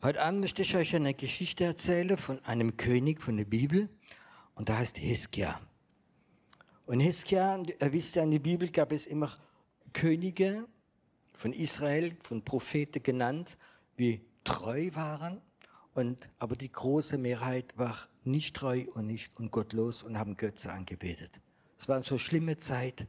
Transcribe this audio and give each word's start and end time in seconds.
Heute 0.00 0.22
Abend 0.22 0.42
möchte 0.42 0.62
ich 0.62 0.76
euch 0.76 0.94
eine 0.94 1.12
Geschichte 1.12 1.64
erzählen 1.64 2.16
von 2.16 2.38
einem 2.44 2.76
König 2.76 3.20
von 3.20 3.36
der 3.36 3.46
Bibel 3.46 3.88
und 4.54 4.68
der 4.68 4.78
heißt 4.78 4.96
Hiskia. 4.96 5.60
Und 6.86 7.00
Hiskia, 7.00 7.60
ihr 7.80 7.92
wisst 7.92 8.14
ja, 8.14 8.22
in 8.22 8.30
der 8.30 8.38
Bibel 8.38 8.70
gab 8.70 8.92
es 8.92 9.08
immer 9.08 9.36
Könige 9.92 10.68
von 11.34 11.52
Israel, 11.52 12.14
von 12.22 12.44
Propheten 12.44 13.02
genannt, 13.02 13.58
wie 13.96 14.20
treu 14.44 14.88
waren, 14.94 15.42
und, 15.94 16.28
aber 16.38 16.54
die 16.54 16.70
große 16.70 17.18
Mehrheit 17.18 17.76
war 17.76 17.96
nicht 18.22 18.54
treu 18.54 18.84
und 18.94 19.08
nicht 19.08 19.36
und 19.40 19.50
gottlos 19.50 20.04
und 20.04 20.16
haben 20.16 20.36
Götze 20.36 20.70
angebetet. 20.70 21.40
Es 21.76 21.88
war 21.88 22.04
so 22.04 22.18
schlimme 22.18 22.56
Zeit. 22.56 23.08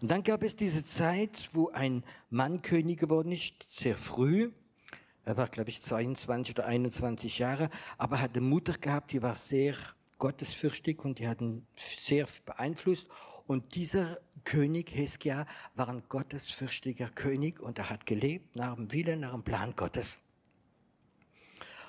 Und 0.00 0.12
dann 0.12 0.22
gab 0.22 0.44
es 0.44 0.54
diese 0.54 0.84
Zeit, 0.84 1.48
wo 1.50 1.70
ein 1.70 2.04
Mann 2.30 2.62
König 2.62 3.00
geworden 3.00 3.32
ist, 3.32 3.54
sehr 3.66 3.96
früh, 3.96 4.52
er 5.26 5.36
war, 5.36 5.48
glaube 5.48 5.70
ich, 5.70 5.82
22 5.82 6.54
oder 6.54 6.66
21 6.66 7.40
Jahre, 7.40 7.68
aber 7.98 8.20
hatte 8.20 8.40
Mutter 8.40 8.74
gehabt, 8.74 9.10
die 9.10 9.22
war 9.22 9.34
sehr 9.34 9.74
gottesfürchtig 10.18 11.04
und 11.04 11.18
die 11.18 11.26
hat 11.26 11.40
ihn 11.40 11.66
sehr 11.76 12.26
beeinflusst. 12.44 13.08
Und 13.48 13.74
dieser 13.74 14.18
König 14.44 14.94
Heskia 14.94 15.44
war 15.74 15.88
ein 15.88 16.04
gottesfürchtiger 16.08 17.08
König 17.08 17.58
und 17.58 17.76
er 17.78 17.90
hat 17.90 18.06
gelebt 18.06 18.54
nach 18.54 18.76
dem 18.76 18.92
Willen, 18.92 19.20
nach 19.20 19.32
dem 19.32 19.42
Plan 19.42 19.74
Gottes. 19.74 20.20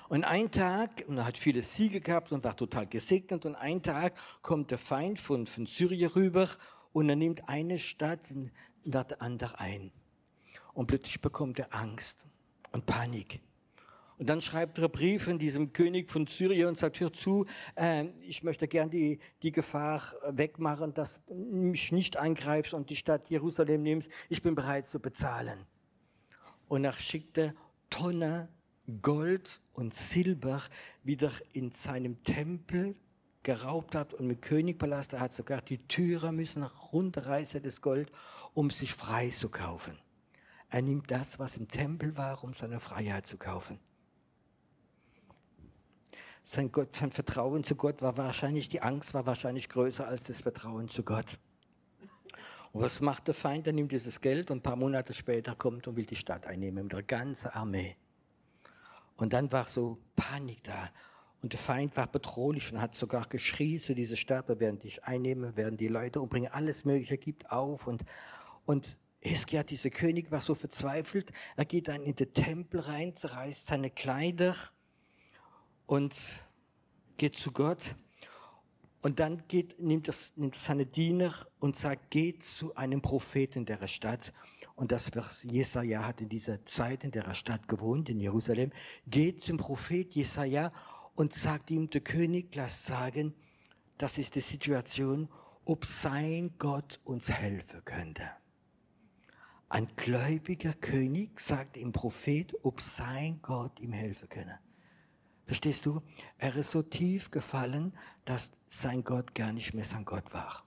Und 0.08 0.24
ein 0.24 0.50
Tag, 0.50 1.04
und 1.06 1.18
er 1.18 1.26
hat 1.26 1.38
viele 1.38 1.62
Siege 1.62 2.00
gehabt 2.00 2.32
und 2.32 2.42
war 2.42 2.56
total 2.56 2.88
gesegnet, 2.88 3.46
und 3.46 3.54
ein 3.54 3.82
Tag 3.82 4.14
kommt 4.42 4.72
der 4.72 4.78
Feind 4.78 5.20
von, 5.20 5.46
von 5.46 5.64
Syrien 5.64 6.10
rüber 6.10 6.48
und 6.92 7.08
er 7.08 7.16
nimmt 7.16 7.48
eine 7.48 7.78
Stadt 7.78 8.34
nach 8.84 9.04
der 9.04 9.22
anderen 9.22 9.54
ein. 9.54 9.92
Und 10.74 10.88
plötzlich 10.88 11.20
bekommt 11.20 11.60
er 11.60 11.72
Angst 11.72 12.27
und 12.72 12.86
Panik. 12.86 13.40
Und 14.18 14.28
dann 14.28 14.40
schreibt 14.40 14.78
er 14.78 14.88
Brief 14.88 15.28
an 15.28 15.38
diesem 15.38 15.72
König 15.72 16.10
von 16.10 16.26
Syrien 16.26 16.68
und 16.68 16.78
sagt, 16.78 16.98
hör 16.98 17.12
zu, 17.12 17.46
äh, 17.76 18.06
ich 18.26 18.42
möchte 18.42 18.66
gern 18.66 18.90
die, 18.90 19.20
die 19.42 19.52
Gefahr 19.52 20.02
wegmachen, 20.28 20.92
dass 20.92 21.20
du 21.28 21.34
mich 21.34 21.92
nicht 21.92 22.16
eingreifst 22.16 22.74
und 22.74 22.90
die 22.90 22.96
Stadt 22.96 23.30
Jerusalem 23.30 23.82
nimmst. 23.82 24.10
Ich 24.28 24.42
bin 24.42 24.56
bereit 24.56 24.88
zu 24.88 24.98
bezahlen. 24.98 25.66
Und 26.66 26.84
er 26.84 26.92
schickte 26.92 27.54
Tonne 27.90 28.48
Gold 29.02 29.60
und 29.72 29.94
Silber 29.94 30.62
wieder 31.04 31.30
in 31.52 31.70
seinem 31.70 32.22
Tempel 32.24 32.96
geraubt 33.44 33.94
hat 33.94 34.14
und 34.14 34.26
mit 34.26 34.42
Königpalast, 34.42 35.12
er 35.12 35.20
hat 35.20 35.32
sogar 35.32 35.62
die 35.62 35.78
Türe 35.86 36.32
müssen 36.32 36.64
runterreißen, 36.64 37.62
das 37.62 37.80
Gold, 37.80 38.10
um 38.52 38.70
sich 38.70 38.92
frei 38.92 39.30
zu 39.30 39.48
kaufen. 39.48 39.96
Er 40.70 40.82
nimmt 40.82 41.10
das, 41.10 41.38
was 41.38 41.56
im 41.56 41.68
Tempel 41.68 42.16
war, 42.16 42.42
um 42.44 42.52
seine 42.52 42.78
Freiheit 42.78 43.26
zu 43.26 43.38
kaufen. 43.38 43.78
Sein, 46.42 46.72
Gott, 46.72 46.94
sein 46.94 47.10
Vertrauen 47.10 47.64
zu 47.64 47.74
Gott 47.74 48.00
war 48.00 48.16
wahrscheinlich, 48.16 48.68
die 48.68 48.80
Angst 48.80 49.12
war 49.14 49.26
wahrscheinlich 49.26 49.68
größer 49.68 50.06
als 50.06 50.24
das 50.24 50.40
Vertrauen 50.40 50.88
zu 50.88 51.02
Gott. 51.02 51.38
Und 52.72 52.82
was 52.82 53.00
macht 53.00 53.26
der 53.26 53.34
Feind? 53.34 53.66
Er 53.66 53.72
nimmt 53.72 53.92
dieses 53.92 54.20
Geld 54.20 54.50
und 54.50 54.58
ein 54.58 54.62
paar 54.62 54.76
Monate 54.76 55.14
später 55.14 55.54
kommt 55.54 55.86
und 55.88 55.96
will 55.96 56.06
die 56.06 56.16
Stadt 56.16 56.46
einnehmen 56.46 56.84
mit 56.84 56.92
der 56.92 57.02
ganzen 57.02 57.48
Armee. 57.48 57.96
Und 59.16 59.32
dann 59.32 59.50
war 59.52 59.66
so 59.66 59.98
Panik 60.16 60.62
da. 60.64 60.90
Und 61.42 61.52
der 61.52 61.60
Feind 61.60 61.96
war 61.96 62.06
bedrohlich 62.06 62.72
und 62.72 62.80
hat 62.80 62.94
sogar 62.94 63.26
geschrien 63.26 63.78
zu 63.78 63.94
dieser 63.94 64.16
Stadt, 64.16 64.48
werden 64.48 64.78
dich 64.78 65.04
einnehmen, 65.04 65.56
werden 65.56 65.76
die 65.76 65.88
Leute 65.88 66.20
umbringen, 66.20 66.50
alles 66.52 66.84
Mögliche 66.84 67.16
gibt 67.16 67.50
auf. 67.50 67.86
Und, 67.86 68.04
und 68.66 68.98
Hiskia, 69.20 69.62
dieser 69.62 69.90
König, 69.90 70.30
war 70.30 70.40
so 70.40 70.54
verzweifelt. 70.54 71.32
Er 71.56 71.64
geht 71.64 71.88
dann 71.88 72.02
in 72.02 72.14
den 72.14 72.32
Tempel 72.32 72.80
rein, 72.80 73.16
zerreißt 73.16 73.66
seine 73.66 73.90
Kleider 73.90 74.54
und 75.86 76.14
geht 77.16 77.34
zu 77.34 77.50
Gott. 77.52 77.96
Und 79.00 79.20
dann 79.20 79.44
geht, 79.48 79.80
nimmt, 79.80 80.08
das, 80.08 80.32
nimmt 80.36 80.56
seine 80.56 80.86
Diener 80.86 81.32
und 81.60 81.76
sagt, 81.76 82.10
geht 82.10 82.42
zu 82.42 82.74
einem 82.74 83.00
Propheten 83.00 83.64
der 83.64 83.86
Stadt. 83.86 84.32
Und 84.74 84.92
das 84.92 85.10
Jesaja 85.42 86.04
hat 86.04 86.20
in 86.20 86.28
dieser 86.28 86.64
Zeit 86.64 87.04
in 87.04 87.10
der 87.10 87.32
Stadt 87.34 87.68
gewohnt, 87.68 88.08
in 88.08 88.20
Jerusalem. 88.20 88.70
Geht 89.06 89.40
zum 89.42 89.56
Prophet 89.56 90.14
Jesaja 90.14 90.72
und 91.14 91.32
sagt 91.32 91.70
ihm, 91.70 91.90
der 91.90 92.00
König, 92.00 92.54
lass 92.54 92.86
sagen, 92.86 93.34
das 93.98 94.18
ist 94.18 94.36
die 94.36 94.40
Situation, 94.40 95.28
ob 95.64 95.84
sein 95.84 96.54
Gott 96.58 97.00
uns 97.04 97.30
helfen 97.30 97.84
könnte. 97.84 98.22
Ein 99.70 99.88
gläubiger 99.96 100.72
König 100.72 101.40
sagt 101.40 101.76
dem 101.76 101.92
Prophet, 101.92 102.54
ob 102.62 102.80
sein 102.80 103.40
Gott 103.42 103.78
ihm 103.80 103.92
helfen 103.92 104.28
könne. 104.28 104.58
Verstehst 105.44 105.84
du? 105.84 106.00
Er 106.38 106.56
ist 106.56 106.70
so 106.70 106.82
tief 106.82 107.30
gefallen, 107.30 107.96
dass 108.24 108.52
sein 108.68 109.04
Gott 109.04 109.34
gar 109.34 109.52
nicht 109.52 109.74
mehr 109.74 109.84
sein 109.84 110.04
Gott 110.04 110.32
war. 110.32 110.64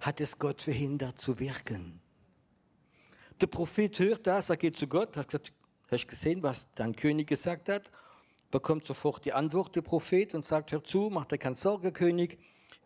Hat 0.00 0.20
es 0.20 0.38
Gott 0.38 0.62
verhindert 0.62 1.18
zu 1.18 1.38
wirken? 1.38 2.00
Der 3.40 3.46
Prophet 3.46 3.98
hört 3.98 4.26
das, 4.26 4.50
er 4.50 4.56
geht 4.56 4.76
zu 4.76 4.86
Gott, 4.86 5.16
hat 5.16 5.28
gesagt, 5.28 5.52
hast 5.90 6.04
du 6.04 6.08
gesehen, 6.08 6.42
was 6.42 6.72
dein 6.74 6.94
König 6.94 7.28
gesagt 7.28 7.68
hat? 7.68 7.90
Bekommt 8.50 8.84
sofort 8.84 9.24
die 9.24 9.32
Antwort, 9.32 9.76
der 9.76 9.82
Prophet, 9.82 10.34
und 10.34 10.44
sagt, 10.44 10.72
hör 10.72 10.82
zu, 10.82 11.08
mach 11.10 11.26
dir 11.26 11.38
keine 11.38 11.56
Sorge, 11.56 11.92
König, 11.92 12.38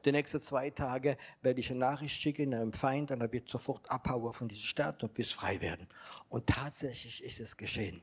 die 0.05 0.13
nächsten 0.13 0.41
zwei 0.41 0.71
Tage 0.71 1.17
werde 1.43 1.61
ich 1.61 1.71
eine 1.71 1.81
Nachricht 1.81 2.21
schicken 2.21 2.55
einem 2.55 2.73
Feind 2.73 3.11
und 3.11 3.21
er 3.21 3.33
wird 3.33 3.49
sofort 3.49 3.91
abhauen 3.91 4.33
von 4.33 4.49
dieser 4.49 4.67
Stadt 4.67 5.03
und 5.03 5.17
wirst 5.17 5.35
frei 5.35 5.61
werden. 5.61 5.87
Und 6.29 6.47
tatsächlich 6.47 7.23
ist 7.23 7.41
es 7.41 7.57
geschehen. 7.57 8.03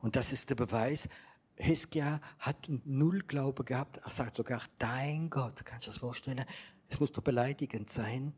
Und 0.00 0.16
das 0.16 0.32
ist 0.32 0.50
der 0.50 0.54
Beweis, 0.54 1.08
Hiskia 1.56 2.20
hat 2.38 2.68
null 2.84 3.20
Glaube 3.26 3.64
gehabt. 3.64 3.98
Er 3.98 4.10
sagt 4.10 4.36
sogar, 4.36 4.62
dein 4.78 5.30
Gott, 5.30 5.64
kannst 5.64 5.86
du 5.86 5.90
das 5.90 5.98
vorstellen? 5.98 6.44
Es 6.88 6.98
muss 7.00 7.12
doch 7.12 7.22
beleidigend 7.22 7.88
sein, 7.88 8.34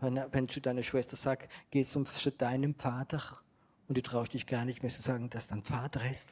wenn, 0.00 0.22
wenn 0.30 0.48
zu 0.48 0.60
deiner 0.60 0.82
Schwester 0.82 1.16
sagt, 1.16 1.50
geh 1.70 1.82
zum, 1.84 2.06
zu 2.06 2.30
deinem 2.30 2.74
Vater 2.74 3.40
und 3.88 3.96
du 3.96 4.02
traust 4.02 4.34
dich 4.34 4.46
gar 4.46 4.64
nicht 4.64 4.82
mehr 4.82 4.92
zu 4.92 5.00
sagen, 5.00 5.30
dass 5.30 5.48
dein 5.48 5.62
Vater 5.62 6.08
ist. 6.10 6.28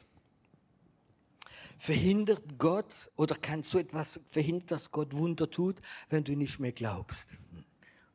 Verhindert 1.77 2.57
Gott 2.57 3.11
oder 3.15 3.35
kann 3.35 3.63
so 3.63 3.77
etwas 3.79 4.19
verhindern, 4.25 4.67
dass 4.67 4.91
Gott 4.91 5.13
Wunder 5.13 5.49
tut, 5.49 5.81
wenn 6.09 6.23
du 6.23 6.35
nicht 6.35 6.59
mehr 6.59 6.71
glaubst? 6.71 7.29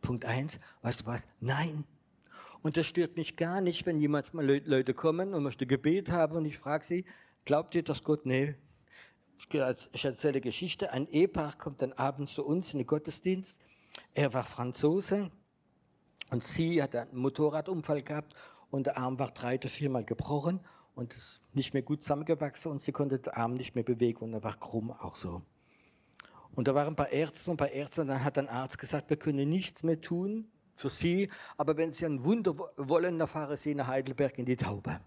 Punkt 0.01 0.25
eins, 0.25 0.59
weißt 0.83 1.03
du 1.03 1.07
was? 1.07 1.27
Nein. 1.41 1.85
Und 2.63 2.77
das 2.77 2.87
stört 2.87 3.17
mich 3.17 3.37
gar 3.37 3.61
nicht, 3.61 3.87
wenn 3.87 3.99
jemand 3.99 4.35
mal 4.35 4.47
Leute 4.47 4.95
kommen 4.95 5.35
und 5.35 5.43
möchte 5.43 5.67
Gebet 5.67 6.11
haben 6.11 6.37
und 6.37 6.45
ich 6.45 6.59
frage 6.59 6.85
sie, 6.85 7.05
glaubt 7.45 7.75
ihr, 7.75 7.83
dass 7.83 8.05
Gott, 8.05 8.27
nee. 8.27 8.55
Ich 9.93 10.05
erzähle 10.05 10.43
Geschichte. 10.43 10.93
Ein 10.93 11.09
Ehepaar 11.09 11.57
kommt 11.57 11.81
dann 11.81 11.95
abends 11.95 12.35
zu 12.35 12.45
uns 12.45 12.75
in 12.75 12.81
den 12.81 12.87
Gottesdienst. 12.87 13.59
Er 14.13 14.35
war 14.35 14.45
Franzose 14.45 15.31
und 16.31 16.45
sie 16.45 16.83
hat 16.83 16.95
einen 16.95 17.17
Motorradunfall 17.17 18.03
gehabt 18.03 18.35
und 18.71 18.87
der 18.87 18.99
Arm 18.99 19.19
war 19.19 19.31
drei 19.31 19.55
oder 19.57 19.69
viermal 19.69 20.05
gebrochen 20.05 20.61
und 21.01 21.15
ist 21.15 21.41
nicht 21.55 21.73
mehr 21.73 21.83
gut 21.83 22.03
zusammengewachsen 22.03 22.71
und 22.71 22.83
sie 22.83 22.93
konnte 22.93 23.19
den 23.19 23.33
Arm 23.33 23.55
nicht 23.55 23.75
mehr 23.75 23.85
bewegen 23.85 24.23
und 24.23 24.35
er 24.35 24.45
war 24.45 24.55
krumm 24.57 24.91
auch 24.91 25.17
so. 25.17 25.41
Und 26.55 26.69
da 26.69 26.75
waren 26.75 26.89
ein 26.89 26.97
paar 26.97 27.09
Ärzte 27.09 27.51
und 27.51 27.57
bei 27.57 27.71
Ärzten, 27.71 28.09
dann 28.09 28.23
hat 28.23 28.37
ein 28.37 28.49
Arzt 28.49 28.79
gesagt, 28.79 29.09
wir 29.09 29.17
können 29.17 29.49
nichts 29.49 29.83
mehr 29.83 29.99
tun 29.99 30.51
für 30.75 30.91
sie, 30.91 31.31
aber 31.57 31.79
wenn 31.79 31.91
sie 31.91 32.05
ein 32.05 32.23
Wunder 32.23 32.55
wollen, 32.77 33.19
dann 33.19 33.29
fahren 33.29 33.57
sie 33.57 33.75
nach 33.75 33.87
Heidelberg 33.87 34.39
in 34.39 34.45
die 34.45 34.57
Taube. 34.57 35.01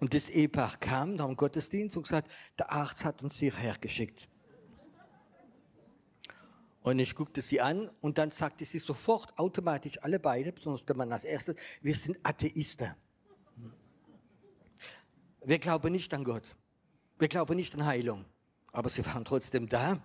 Und 0.00 0.12
das 0.12 0.28
Ehepaar 0.28 0.76
kam 0.78 1.14
nach 1.14 1.26
dem 1.26 1.36
Gottesdienst 1.36 1.96
und 1.96 2.02
gesagt, 2.02 2.30
der 2.58 2.70
Arzt 2.70 3.06
hat 3.06 3.22
uns 3.22 3.38
hierher 3.38 3.76
geschickt. 3.80 4.28
Und 6.82 6.98
ich 6.98 7.14
guckte 7.14 7.40
sie 7.40 7.60
an 7.60 7.90
und 8.02 8.18
dann 8.18 8.30
sagte 8.30 8.66
sie 8.66 8.78
sofort 8.78 9.38
automatisch 9.38 10.02
alle 10.02 10.18
beide, 10.18 10.52
besonders 10.52 10.84
der 10.84 10.96
Mann 10.96 11.10
als 11.10 11.24
erstes, 11.24 11.56
wir 11.80 11.94
sind 11.94 12.18
Atheisten. 12.22 12.94
Wir 15.42 15.58
glauben 15.58 15.92
nicht 15.92 16.12
an 16.12 16.24
Gott. 16.24 16.54
Wir 17.18 17.28
glauben 17.28 17.56
nicht 17.56 17.74
an 17.74 17.86
Heilung. 17.86 18.24
Aber 18.72 18.88
sie 18.88 19.04
waren 19.06 19.24
trotzdem 19.24 19.68
da. 19.68 20.02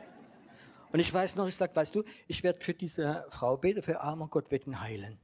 Und 0.92 0.98
ich 0.98 1.12
weiß 1.12 1.36
noch, 1.36 1.46
ich 1.46 1.54
sage, 1.54 1.74
weißt 1.74 1.94
du, 1.94 2.02
ich 2.26 2.42
werde 2.42 2.60
für 2.60 2.74
diese 2.74 3.26
Frau 3.30 3.56
beten, 3.56 3.82
für 3.82 4.00
armer 4.00 4.28
Gott 4.28 4.50
wird 4.50 4.66
ihn 4.66 4.80
heilen. 4.80 5.18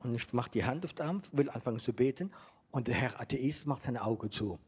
Und 0.00 0.14
ich 0.14 0.32
mache 0.32 0.50
die 0.50 0.64
Hand 0.64 0.84
auf 0.84 0.94
den 0.94 1.06
Arm, 1.06 1.22
will 1.32 1.50
anfangen 1.50 1.78
zu 1.78 1.92
beten. 1.92 2.32
Und 2.70 2.88
der 2.88 2.94
Herr 2.94 3.20
Atheist 3.20 3.66
macht 3.66 3.82
seine 3.82 4.02
Augen 4.02 4.30
zu. 4.30 4.58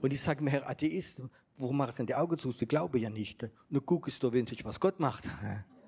Und 0.00 0.12
ich 0.12 0.20
sage 0.20 0.42
mir, 0.42 0.50
Herr 0.50 0.68
Atheist, 0.68 1.20
warum 1.56 1.76
machst 1.76 1.94
du 1.94 1.96
denn 1.98 2.06
die 2.06 2.14
Augen 2.14 2.38
zu? 2.38 2.52
Sie 2.52 2.66
glauben 2.66 2.98
ja 2.98 3.10
nicht. 3.10 3.46
Nur 3.68 3.82
guckst 3.82 4.22
du 4.22 4.32
winzig, 4.32 4.64
was 4.64 4.80
Gott 4.80 4.98
macht. 5.00 5.24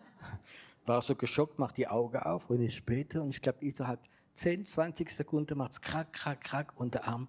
War 0.86 1.02
so 1.02 1.14
geschockt, 1.14 1.58
macht 1.58 1.76
die 1.76 1.86
Augen 1.86 2.18
auf 2.18 2.48
und 2.50 2.60
ich 2.62 2.84
bete 2.84 3.22
und 3.22 3.30
ich 3.30 3.42
glaube, 3.42 3.58
innerhalb 3.60 4.00
10, 4.38 4.66
20 4.66 5.10
Sekunden 5.10 5.58
macht 5.58 5.72
es 5.72 5.80
krack, 5.80 6.12
krack, 6.12 6.40
krack 6.40 6.72
und 6.78 6.94
der 6.94 7.08
Arm 7.08 7.26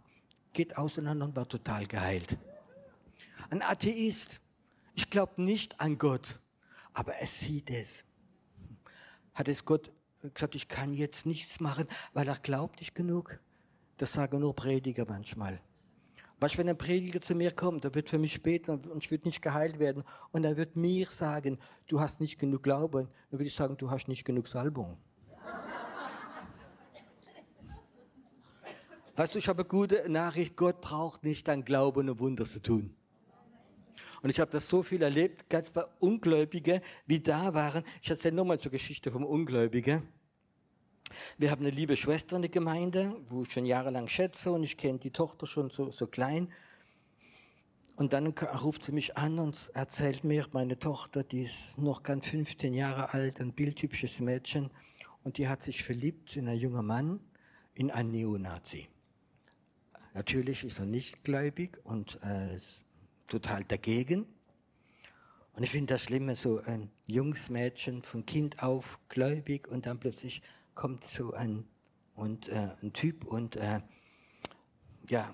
geht 0.54 0.78
auseinander 0.78 1.26
und 1.26 1.36
war 1.36 1.48
total 1.48 1.88
geheilt. 1.88 2.38
Ein 3.50 3.64
Atheist, 3.64 4.40
ich 4.94 5.10
glaube 5.10 5.42
nicht 5.42 5.82
an 5.82 5.98
Gott, 5.98 6.40
aber 6.94 7.16
er 7.16 7.26
sieht 7.26 7.72
es. 7.72 8.04
Hat 9.34 9.48
es 9.48 9.66
Gott 9.66 9.92
gesagt, 10.36 10.54
ich 10.54 10.68
kann 10.68 10.94
jetzt 10.94 11.26
nichts 11.26 11.60
machen, 11.60 11.88
weil 12.14 12.28
er 12.28 12.38
glaubt 12.38 12.80
nicht 12.80 12.94
genug. 12.94 13.40
Das 13.98 14.14
sagen 14.14 14.40
nur 14.40 14.56
Prediger 14.56 15.06
manchmal. 15.08 15.60
Was, 16.40 16.60
wenn 16.60 16.70
ein 16.70 16.78
Prediger 16.78 17.22
zu 17.22 17.34
mir 17.34 17.52
kommt, 17.52 17.86
der 17.86 17.96
wird 17.96 18.08
für 18.08 18.20
mich 18.20 18.44
beten 18.44 18.86
und 18.86 19.04
ich 19.04 19.10
würde 19.10 19.28
nicht 19.28 19.42
geheilt 19.42 19.80
werden 19.80 20.04
und 20.32 20.44
er 20.44 20.58
wird 20.58 20.76
mir 20.76 21.08
sagen, 21.08 21.58
du 21.88 22.00
hast 22.00 22.22
nicht 22.22 22.38
genug 22.38 22.62
Glauben, 22.62 23.08
dann 23.32 23.40
würde 23.40 23.48
ich 23.48 23.56
sagen, 23.56 23.78
du 23.78 23.90
hast 23.90 24.08
nicht 24.08 24.26
genug 24.26 24.48
Salbung. 24.48 24.96
Weißt 29.20 29.36
du, 29.36 29.40
ich 29.40 29.50
habe 29.50 29.66
gute 29.66 30.10
Nachricht, 30.10 30.56
Gott 30.56 30.80
braucht 30.80 31.26
nicht 31.26 31.46
dein 31.50 31.66
Glauben, 31.66 32.08
um 32.08 32.20
Wunder 32.20 32.46
zu 32.46 32.62
tun. 32.62 32.96
Und 34.22 34.30
ich 34.30 34.40
habe 34.40 34.50
das 34.50 34.70
so 34.70 34.82
viel 34.82 35.02
erlebt, 35.02 35.50
ganz 35.50 35.70
bei 35.72 35.84
Ungläubigen, 36.00 36.80
wie 37.06 37.20
da 37.20 37.54
waren. 37.54 37.84
Ich 38.02 38.10
erzähle 38.10 38.38
nochmal 38.38 38.60
zur 38.60 38.72
Geschichte 38.72 39.12
vom 39.12 39.26
Ungläubigen. 39.26 40.08
Wir 41.38 41.52
haben 41.52 41.66
eine 41.66 41.72
liebe 41.72 41.98
Schwester 41.98 42.38
in 42.38 42.44
der 42.44 42.52
Gemeinde, 42.52 43.14
wo 43.28 43.44
ich 43.44 43.52
schon 43.52 43.66
jahrelang 43.66 44.08
schätze 44.08 44.54
und 44.54 44.64
ich 44.64 44.78
kenne 44.78 45.00
die 45.00 45.12
Tochter 45.12 45.48
schon 45.48 45.70
so, 45.70 45.92
so 45.92 46.08
klein. 46.08 46.50
Und 47.98 48.14
dann 48.14 48.28
ruft 48.28 48.84
sie 48.86 48.94
mich 48.94 49.18
an 49.18 49.38
und 49.38 49.70
erzählt 49.74 50.24
mir, 50.24 50.48
meine 50.54 50.80
Tochter, 50.80 51.26
die 51.26 51.44
ist 51.44 51.78
noch 51.78 52.04
ganz 52.04 52.26
15 52.28 52.74
Jahre 52.74 53.14
alt, 53.14 53.42
ein 53.42 53.52
bildtypisches 53.52 54.22
Mädchen, 54.22 54.70
und 55.26 55.38
die 55.38 55.50
hat 55.50 55.62
sich 55.64 55.84
verliebt 55.84 56.38
in 56.38 56.48
einen 56.48 56.58
jungen 56.58 56.86
Mann, 56.86 57.20
in 57.74 57.92
einen 57.92 58.12
Neonazi. 58.12 58.88
Natürlich 60.14 60.64
ist 60.64 60.80
er 60.80 60.86
nicht 60.86 61.24
gläubig 61.24 61.80
und 61.84 62.20
äh, 62.24 62.56
ist 62.56 62.82
total 63.28 63.64
dagegen. 63.64 64.26
Und 65.54 65.64
ich 65.64 65.72
finde 65.72 65.94
das 65.94 66.04
Schlimme, 66.04 66.36
so 66.36 66.60
ein 66.62 66.90
junges 67.06 67.50
Mädchen 67.50 68.02
von 68.02 68.26
Kind 68.26 68.64
auf 68.64 69.00
gläubig 69.10 69.68
und 69.68 69.86
dann 69.86 70.00
plötzlich 70.00 70.42
kommt 70.74 71.04
so 71.04 71.34
ein, 71.34 71.66
und, 72.16 72.50
äh, 72.50 72.70
ein 72.82 72.94
Typ 72.94 73.26
und 73.26 73.56
äh, 73.56 73.82
ja, 75.10 75.34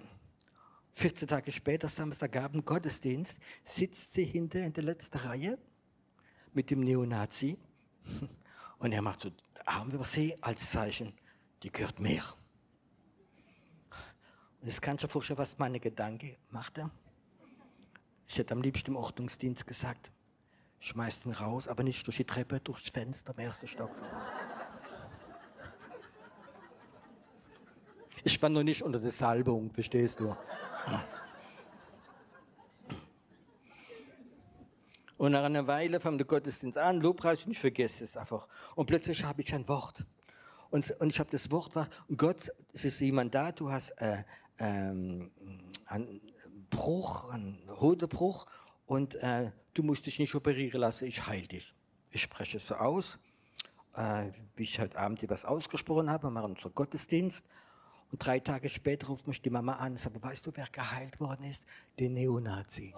14 0.94 1.28
Tage 1.28 1.52
später, 1.52 1.90
Samstagabend, 1.90 2.66
Gottesdienst, 2.66 3.38
sitzt 3.64 4.14
sie 4.14 4.24
hinter 4.24 4.60
in 4.60 4.74
der 4.74 4.84
letzten 4.84 5.18
Reihe 5.18 5.58
mit 6.54 6.72
dem 6.72 6.80
Neonazi 6.80 7.58
und 8.80 8.92
er 8.92 9.02
macht 9.02 9.20
so 9.20 9.32
Arm 9.66 9.92
über 9.92 10.06
sie 10.06 10.36
als 10.42 10.72
Zeichen, 10.72 11.14
die 11.64 11.72
gehört 11.72 12.00
mir. 12.00 12.24
Jetzt 14.66 14.82
kannst 14.82 15.04
du 15.04 15.08
dir 15.08 15.12
vorstellen, 15.12 15.38
was 15.38 15.60
meine 15.60 15.80
Gedanken 15.80 16.36
macht 16.50 16.80
er. 16.80 16.90
Ich 18.28 18.40
hätte 18.40 18.56
am 18.56 18.64
liebsten 18.64 18.92
im 18.92 18.96
Ordnungsdienst 18.98 19.68
gesagt, 19.68 20.10
schmeißt 20.80 21.28
ihn 21.28 21.34
raus, 21.34 21.68
aber 21.68 21.84
nicht 21.84 22.06
durch 22.08 22.18
die 22.18 22.24
Treppe, 22.24 22.60
durchs 22.60 22.90
Fenster 22.90 23.32
im 23.34 23.40
ersten 23.46 23.68
Stock. 23.68 23.92
Ich 28.24 28.42
war 28.42 28.50
noch 28.50 28.64
nicht 28.64 28.82
unter 28.82 29.00
der 29.00 29.12
Salbung, 29.12 29.70
verstehst 29.72 30.20
du? 30.20 30.36
Und 35.18 35.34
nach 35.34 35.44
einer 35.44 35.68
Weile 35.68 36.00
fängt 36.00 36.20
der 36.20 36.26
Gottesdienst 36.26 36.80
an, 36.80 37.02
Lobpreis, 37.02 37.46
und 37.46 37.52
ich 37.52 37.60
vergesse 37.60 38.04
es 38.04 38.18
einfach. 38.18 38.48
Und 38.74 38.88
plötzlich 38.88 39.24
habe 39.24 39.44
ich 39.44 39.54
ein 39.54 39.68
Wort. 39.68 40.04
Und, 40.72 40.90
und 41.00 41.10
ich 41.10 41.20
habe 41.20 41.30
das 41.30 41.52
Wort, 41.52 41.76
war, 41.76 41.88
Gott, 42.18 42.52
es 42.74 42.84
ist 42.84 43.00
jemand 43.00 43.36
da, 43.36 43.52
du 43.52 43.72
hast 43.72 43.92
äh, 43.92 44.24
ähm, 44.60 45.32
einen 45.86 46.22
Bruch, 46.70 47.30
einen 47.30 47.60
Hodebruch, 47.80 48.46
und 48.86 49.16
äh, 49.16 49.52
du 49.74 49.84
musst 49.84 50.06
dich 50.06 50.20
nicht 50.20 50.36
operieren 50.36 50.82
lassen, 50.82 51.06
ich 51.06 51.26
heile 51.28 51.48
dich. 51.48 51.74
Ich 52.12 52.22
spreche 52.22 52.58
es 52.58 52.68
so 52.68 52.76
aus, 52.76 53.20
äh, 53.96 54.32
wie 54.56 54.64
ich 54.64 54.80
heute 54.80 54.98
Abend 54.98 55.24
etwas 55.24 55.46
ausgesprochen 55.46 56.10
habe, 56.10 56.24
wir 56.24 56.32
machen 56.32 56.52
unseren 56.52 56.74
Gottesdienst. 56.74 57.46
Und 58.12 58.26
drei 58.26 58.40
Tage 58.40 58.70
später 58.70 59.08
ruft 59.08 59.28
mich 59.28 59.42
die 59.42 59.50
Mama 59.50 59.74
an 59.74 59.94
und 59.94 59.98
sagt, 60.00 60.22
weißt 60.22 60.46
du, 60.46 60.52
wer 60.54 60.68
geheilt 60.72 61.20
worden 61.20 61.46
ist? 61.46 61.64
Der 61.98 62.10
Neonazi. 62.10 62.94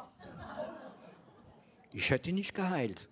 Ich 1.94 2.10
hätte 2.10 2.30
ihn 2.30 2.36
nicht 2.36 2.54
geheilt. 2.54 3.10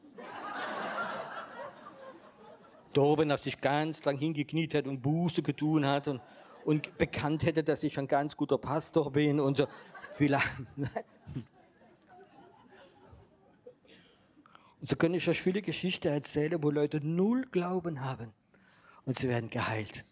Da, 2.91 3.15
dass 3.15 3.45
ich 3.45 3.59
ganz 3.59 4.03
lang 4.05 4.17
hingekniet 4.17 4.73
hätte 4.73 4.89
und 4.89 5.01
Buße 5.01 5.41
getun 5.41 5.85
hat 5.85 6.07
und, 6.07 6.21
und 6.65 6.97
bekannt 6.97 7.43
hätte, 7.43 7.63
dass 7.63 7.83
ich 7.83 7.97
ein 7.97 8.07
ganz 8.07 8.35
guter 8.35 8.57
Pastor 8.57 9.11
bin 9.11 9.39
und 9.39 9.55
so. 9.57 9.67
Vielleicht. 10.15 10.45
Und 14.81 14.89
so 14.89 14.95
kann 14.95 15.13
ich 15.13 15.27
euch 15.27 15.41
viele 15.41 15.61
Geschichten 15.61 16.07
erzählen, 16.07 16.61
wo 16.61 16.69
Leute 16.69 16.99
null 17.05 17.45
Glauben 17.51 18.01
haben 18.01 18.33
und 19.05 19.17
sie 19.17 19.29
werden 19.29 19.49
geheilt. 19.49 20.05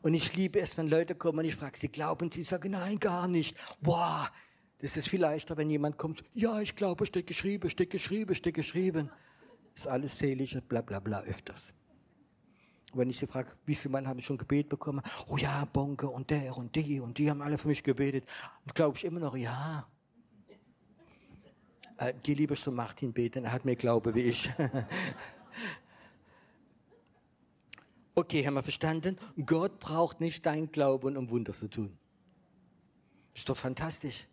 Und 0.00 0.14
ich 0.14 0.34
liebe 0.36 0.60
es, 0.60 0.76
wenn 0.78 0.88
Leute 0.88 1.14
kommen 1.14 1.40
und 1.40 1.44
ich 1.44 1.56
frage 1.56 1.76
sie, 1.76 1.88
glauben 1.88 2.30
sie? 2.30 2.44
sagen, 2.44 2.70
nein, 2.72 2.98
gar 2.98 3.26
nicht. 3.28 3.56
Boah, 3.80 4.28
das 4.78 4.96
ist 4.96 5.08
viel 5.08 5.20
leichter, 5.20 5.56
wenn 5.56 5.70
jemand 5.70 5.98
kommt, 5.98 6.22
ja, 6.34 6.60
ich 6.60 6.76
glaube, 6.76 7.04
steht 7.04 7.26
geschrieben, 7.26 7.68
steht 7.68 7.90
geschrieben, 7.90 8.34
steht 8.34 8.54
geschrieben. 8.54 9.10
Ist 9.74 9.88
alles 9.88 10.18
selig 10.18 10.56
bla 10.68 10.82
bla 10.82 11.00
bla 11.00 11.22
öfters. 11.22 11.72
Und 12.92 13.00
wenn 13.00 13.10
ich 13.10 13.18
sie 13.18 13.26
frage, 13.26 13.50
wie 13.66 13.74
viel 13.74 13.90
Mal 13.90 14.06
habe 14.06 14.20
ich 14.20 14.26
schon 14.26 14.38
Gebet 14.38 14.68
bekommen? 14.68 15.02
Oh 15.26 15.36
ja, 15.36 15.64
Bonke 15.66 16.08
und 16.08 16.30
der 16.30 16.56
und 16.56 16.74
die 16.74 17.00
und 17.00 17.18
die 17.18 17.30
haben 17.30 17.42
alle 17.42 17.58
für 17.58 17.68
mich 17.68 17.82
gebetet. 17.82 18.24
Glaube 18.74 18.96
ich 18.96 19.04
immer 19.04 19.20
noch, 19.20 19.36
ja. 19.36 19.86
Äh, 21.98 22.14
geh 22.22 22.34
lieber 22.34 22.54
zu 22.54 22.72
Martin 22.72 23.12
beten, 23.12 23.44
er 23.44 23.52
hat 23.52 23.64
mehr 23.64 23.76
Glaube 23.76 24.14
wie 24.14 24.22
ich. 24.22 24.50
Okay, 28.18 28.44
haben 28.44 28.54
wir 28.54 28.64
verstanden? 28.64 29.16
Gott 29.46 29.78
braucht 29.78 30.20
nicht 30.20 30.44
dein 30.44 30.72
Glauben, 30.72 31.16
um 31.16 31.30
Wunder 31.30 31.52
zu 31.52 31.68
tun. 31.68 31.96
Ist 33.32 33.48
doch 33.48 33.56
fantastisch. 33.56 34.26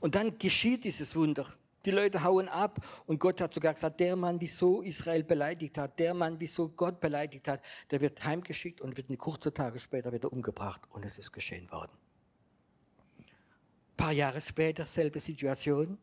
Und 0.00 0.14
dann 0.14 0.38
geschieht 0.38 0.84
dieses 0.84 1.16
Wunder. 1.16 1.44
Die 1.84 1.90
Leute 1.90 2.22
hauen 2.22 2.48
ab 2.48 2.78
und 3.06 3.18
Gott 3.18 3.40
hat 3.40 3.52
sogar 3.52 3.74
gesagt, 3.74 3.98
der 3.98 4.14
Mann, 4.14 4.40
wieso 4.40 4.82
Israel 4.82 5.24
beleidigt 5.24 5.78
hat, 5.78 5.98
der 5.98 6.14
Mann, 6.14 6.38
wieso 6.38 6.68
Gott 6.68 7.00
beleidigt 7.00 7.48
hat, 7.48 7.60
der 7.90 8.00
wird 8.00 8.24
heimgeschickt 8.24 8.80
und 8.80 8.96
wird 8.96 9.08
kurze 9.18 9.52
Tage 9.52 9.80
später 9.80 10.12
wieder 10.12 10.32
umgebracht. 10.32 10.82
Und 10.90 11.04
es 11.04 11.18
ist 11.18 11.32
geschehen 11.32 11.70
worden. 11.72 11.92
Ein 13.18 13.96
paar 13.96 14.12
Jahre 14.12 14.40
später, 14.40 14.86
selbe 14.86 15.18
Situation, 15.18 15.98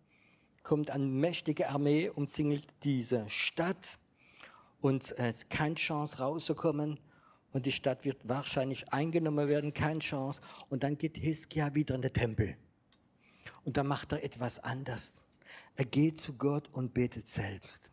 kommt 0.63 0.91
eine 0.91 1.05
mächtige 1.05 1.69
Armee, 1.69 2.09
umzingelt 2.09 2.67
diese 2.83 3.29
Stadt 3.29 3.97
und 4.81 5.17
äh, 5.17 5.33
keine 5.49 5.75
Chance 5.75 6.19
rauszukommen. 6.19 6.99
Und 7.51 7.65
die 7.65 7.71
Stadt 7.71 8.05
wird 8.05 8.27
wahrscheinlich 8.27 8.91
eingenommen 8.93 9.47
werden, 9.47 9.73
keine 9.73 9.99
Chance. 9.99 10.41
Und 10.69 10.83
dann 10.83 10.97
geht 10.97 11.17
Hiskia 11.17 11.73
wieder 11.73 11.95
in 11.95 12.01
den 12.01 12.13
Tempel. 12.13 12.57
Und 13.63 13.77
dann 13.77 13.87
macht 13.87 14.11
er 14.11 14.23
etwas 14.23 14.59
anders. 14.59 15.15
Er 15.79 15.85
geht 15.85 16.19
zu 16.19 16.33
Gott 16.33 16.67
und 16.73 16.93
betet 16.93 17.29
selbst. 17.29 17.89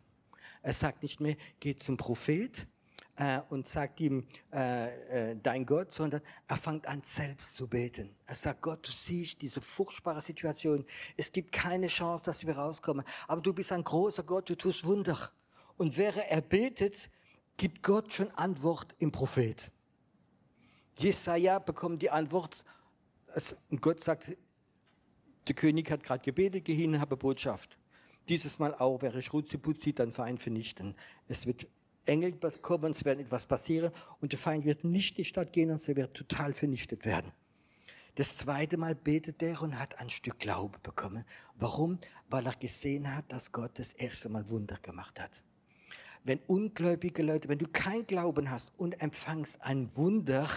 Er 0.60 0.72
sagt 0.72 1.04
nicht 1.04 1.20
mehr, 1.20 1.36
geht 1.60 1.80
zum 1.80 1.96
Prophet 1.96 2.66
äh, 3.14 3.40
und 3.48 3.68
sagt 3.68 4.00
ihm, 4.00 4.26
äh, 4.52 5.30
äh, 5.30 5.36
dein 5.40 5.64
Gott, 5.64 5.92
sondern 5.92 6.20
er 6.48 6.56
fängt 6.56 6.88
an 6.88 7.02
selbst 7.04 7.54
zu 7.54 7.68
beten. 7.68 8.12
Er 8.26 8.34
sagt, 8.34 8.60
Gott, 8.60 8.84
du 8.84 8.90
siehst 8.90 9.40
diese 9.40 9.60
furchtbare 9.60 10.20
Situation. 10.20 10.84
Es 11.16 11.30
gibt 11.30 11.52
keine 11.52 11.86
Chance, 11.86 12.24
dass 12.24 12.44
wir 12.44 12.58
rauskommen. 12.58 13.04
Aber 13.28 13.40
du 13.40 13.52
bist 13.52 13.70
ein 13.70 13.84
großer 13.84 14.24
Gott, 14.24 14.50
du 14.50 14.56
tust 14.56 14.84
Wunder. 14.84 15.30
Und 15.76 15.96
während 15.96 16.24
er 16.28 16.40
betet, 16.40 17.08
gibt 17.56 17.84
Gott 17.84 18.12
schon 18.12 18.32
Antwort 18.32 18.96
im 18.98 19.12
Prophet. 19.12 19.70
Jesaja 20.98 21.60
bekommt 21.60 22.02
die 22.02 22.10
Antwort. 22.10 22.64
Gott 23.80 24.02
sagt, 24.02 24.32
der 25.48 25.54
König 25.54 25.90
hat 25.90 26.02
gerade 26.02 26.24
gebetet, 26.24 26.64
geh 26.64 26.74
hin, 26.74 27.00
habe 27.00 27.16
Botschaft. 27.16 27.78
Dieses 28.28 28.58
Mal 28.58 28.74
auch, 28.74 29.02
wäre 29.02 29.18
ich 29.18 29.32
Ruzipuzzi, 29.32 29.92
dann 29.92 30.12
Feind 30.12 30.40
vernichten. 30.40 30.94
Es 31.28 31.46
wird 31.46 31.66
Engel 32.04 32.32
kommen, 32.62 32.92
es 32.92 33.04
wird 33.04 33.20
etwas 33.20 33.46
passieren 33.46 33.92
und 34.20 34.32
der 34.32 34.38
Feind 34.38 34.64
wird 34.64 34.84
nicht 34.84 35.16
in 35.16 35.22
die 35.22 35.24
Stadt 35.24 35.52
gehen 35.52 35.70
und 35.70 35.80
sie 35.80 35.96
wird 35.96 36.14
total 36.14 36.54
vernichtet 36.54 37.04
werden. 37.04 37.32
Das 38.16 38.38
zweite 38.38 38.78
Mal 38.78 38.94
betet 38.94 39.42
er 39.42 39.60
und 39.62 39.78
hat 39.78 39.98
ein 39.98 40.08
Stück 40.08 40.38
Glaube 40.38 40.78
bekommen. 40.82 41.24
Warum? 41.54 41.98
Weil 42.30 42.46
er 42.46 42.54
gesehen 42.54 43.14
hat, 43.14 43.30
dass 43.30 43.52
Gott 43.52 43.78
das 43.78 43.92
erste 43.92 44.28
Mal 44.28 44.48
Wunder 44.48 44.78
gemacht 44.82 45.20
hat 45.20 45.42
wenn 46.26 46.40
ungläubige 46.48 47.22
Leute, 47.22 47.48
wenn 47.48 47.58
du 47.58 47.68
kein 47.68 48.04
Glauben 48.04 48.50
hast 48.50 48.72
und 48.76 49.00
empfangst 49.00 49.62
ein 49.62 49.94
Wunder, 49.96 50.48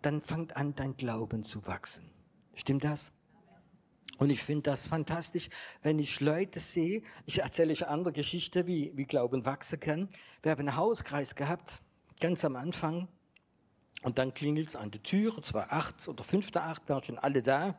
dann 0.00 0.20
fängt 0.20 0.56
an, 0.56 0.76
dein 0.76 0.96
Glauben 0.96 1.42
zu 1.42 1.66
wachsen. 1.66 2.08
Stimmt 2.54 2.84
das? 2.84 3.10
Und 4.18 4.30
ich 4.30 4.42
finde 4.42 4.62
das 4.62 4.86
fantastisch, 4.86 5.48
wenn 5.82 5.98
ich 5.98 6.20
Leute 6.20 6.60
sehe, 6.60 7.02
ich 7.26 7.40
erzähle 7.40 7.72
euch 7.72 7.84
eine 7.84 7.92
andere 7.92 8.12
Geschichte, 8.12 8.66
wie, 8.66 8.92
wie 8.94 9.04
Glauben 9.04 9.44
wachsen 9.44 9.78
kann. 9.78 10.08
Wir 10.42 10.52
haben 10.52 10.60
einen 10.60 10.76
Hauskreis 10.76 11.34
gehabt, 11.34 11.82
ganz 12.20 12.44
am 12.44 12.56
Anfang, 12.56 13.08
und 14.02 14.18
dann 14.18 14.34
klingelt 14.34 14.68
es 14.68 14.76
an 14.76 14.90
die 14.90 15.02
Tür, 15.02 15.36
und 15.36 15.44
zwar 15.44 15.72
acht 15.72 16.06
oder 16.06 16.22
fünfter 16.22 16.62
acht, 16.64 16.88
waren 16.88 17.02
schon 17.02 17.18
alle 17.18 17.42
da. 17.42 17.76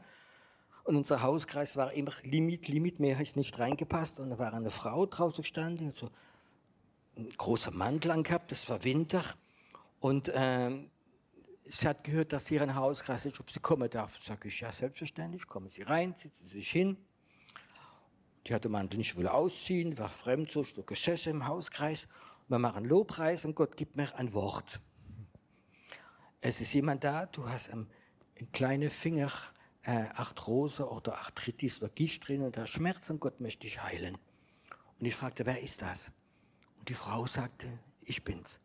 Und 0.84 0.96
unser 0.96 1.22
Hauskreis 1.22 1.78
war 1.78 1.94
immer 1.94 2.12
Limit, 2.24 2.68
Limit, 2.68 3.00
mehr 3.00 3.20
ich 3.20 3.36
nicht 3.36 3.58
reingepasst. 3.60 4.20
Und 4.20 4.32
da 4.32 4.40
war 4.40 4.54
eine 4.54 4.72
Frau 4.72 5.06
draußen 5.06 5.42
gestanden, 5.42 5.94
so 5.94 6.10
einen 7.16 7.30
großen 7.30 7.78
Mantel 7.78 8.12
angehabt, 8.12 8.52
das 8.52 8.70
war 8.70 8.84
Winter. 8.84 9.24
Und 10.00 10.32
ähm, 10.34 10.90
sie 11.70 11.88
hat 11.88 12.04
gehört, 12.04 12.34
dass 12.34 12.48
hier 12.48 12.62
ein 12.62 12.76
Hauskreis 12.76 13.26
ist, 13.26 13.40
ob 13.40 13.52
sie 13.52 13.60
kommen 13.60 13.90
darf. 13.90 14.20
Sag 14.22 14.46
ich, 14.46 14.60
ja, 14.60 14.72
selbstverständlich, 14.72 15.48
kommen 15.48 15.70
Sie 15.70 15.84
rein, 15.84 16.14
setzen 16.16 16.46
Sie 16.46 16.60
sich 16.60 16.72
hin. 16.72 16.98
Die 18.46 18.54
hat 18.54 18.64
den 18.64 18.72
Mantel 18.72 18.98
nicht 18.98 19.16
wollen 19.16 19.28
ausziehen, 19.28 19.98
war 19.98 20.10
fremd, 20.10 20.52
so 20.52 20.64
so 20.64 20.84
gesessen 20.84 21.30
im 21.30 21.48
Hauskreis. 21.48 22.08
Wir 22.48 22.60
machen 22.60 22.86
Lobpreis 22.86 23.44
und 23.44 23.56
Gott 23.56 23.76
gibt 23.76 23.98
mir 23.98 24.16
ein 24.16 24.34
Wort. 24.34 24.80
Es 26.40 26.62
ist 26.62 26.74
jemand 26.74 27.04
da, 27.04 27.26
du 27.26 27.50
hast 27.50 27.70
einen, 27.72 27.90
einen 28.40 28.52
kleinen 28.52 28.90
Finger, 28.90 29.32
äh, 29.84 30.08
Arthrose 30.16 30.90
oder 30.90 31.18
Arthritis 31.18 31.82
oder 31.82 31.90
Gicht 31.90 32.28
drin 32.28 32.42
und 32.42 32.56
der 32.56 32.68
Schmerz 32.68 33.10
und 33.10 33.20
Gott 33.20 33.42
möchte 33.42 33.62
dich 33.62 33.82
heilen. 33.82 34.18
Und 35.00 35.06
ich 35.06 35.16
fragte, 35.16 35.46
wer 35.46 35.62
ist 35.62 35.82
das? 35.82 36.12
Und 36.80 36.88
die 36.90 36.94
Frau 36.94 37.26
sagte, 37.26 37.68
ich 38.02 38.24
bin's. 38.24 38.60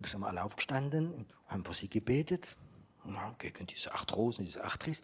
Und 0.00 0.08
sind 0.08 0.20
wir 0.20 0.28
alle 0.28 0.42
aufgestanden 0.42 1.26
haben 1.46 1.64
für 1.64 1.74
sie 1.74 1.90
gebetet, 1.90 2.56
gegen 3.38 3.66
diese 3.66 3.92
Arthrosen, 3.92 4.44
diese 4.46 4.64
Arthritis. 4.64 5.02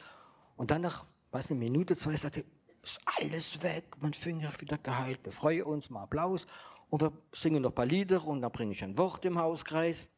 Und 0.56 0.70
dann 0.70 0.80
nach, 0.82 1.04
was 1.30 1.50
eine 1.50 1.60
Minute, 1.60 1.96
zwei, 1.96 2.16
sagte, 2.16 2.44
ist 2.82 3.00
alles 3.04 3.62
weg, 3.62 3.84
mein 4.00 4.14
Finger 4.14 4.50
wieder 4.58 4.78
geheilt, 4.78 5.20
wir 5.24 5.32
freuen 5.32 5.64
uns, 5.64 5.90
mal 5.90 6.04
Applaus. 6.04 6.46
Und 6.88 7.02
wir 7.02 7.12
singen 7.32 7.62
noch 7.62 7.70
ein 7.70 7.74
paar 7.74 7.84
Lieder 7.84 8.24
und 8.24 8.40
dann 8.40 8.52
bringe 8.52 8.72
ich 8.72 8.82
ein 8.84 8.96
Wort 8.96 9.24
im 9.24 9.38
Hauskreis. 9.38 10.08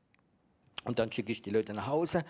Und 0.84 0.98
dann 0.98 1.10
schicke 1.10 1.32
ich 1.32 1.42
die 1.42 1.50
Leute 1.50 1.72
nach 1.74 1.86
Hause. 1.86 2.24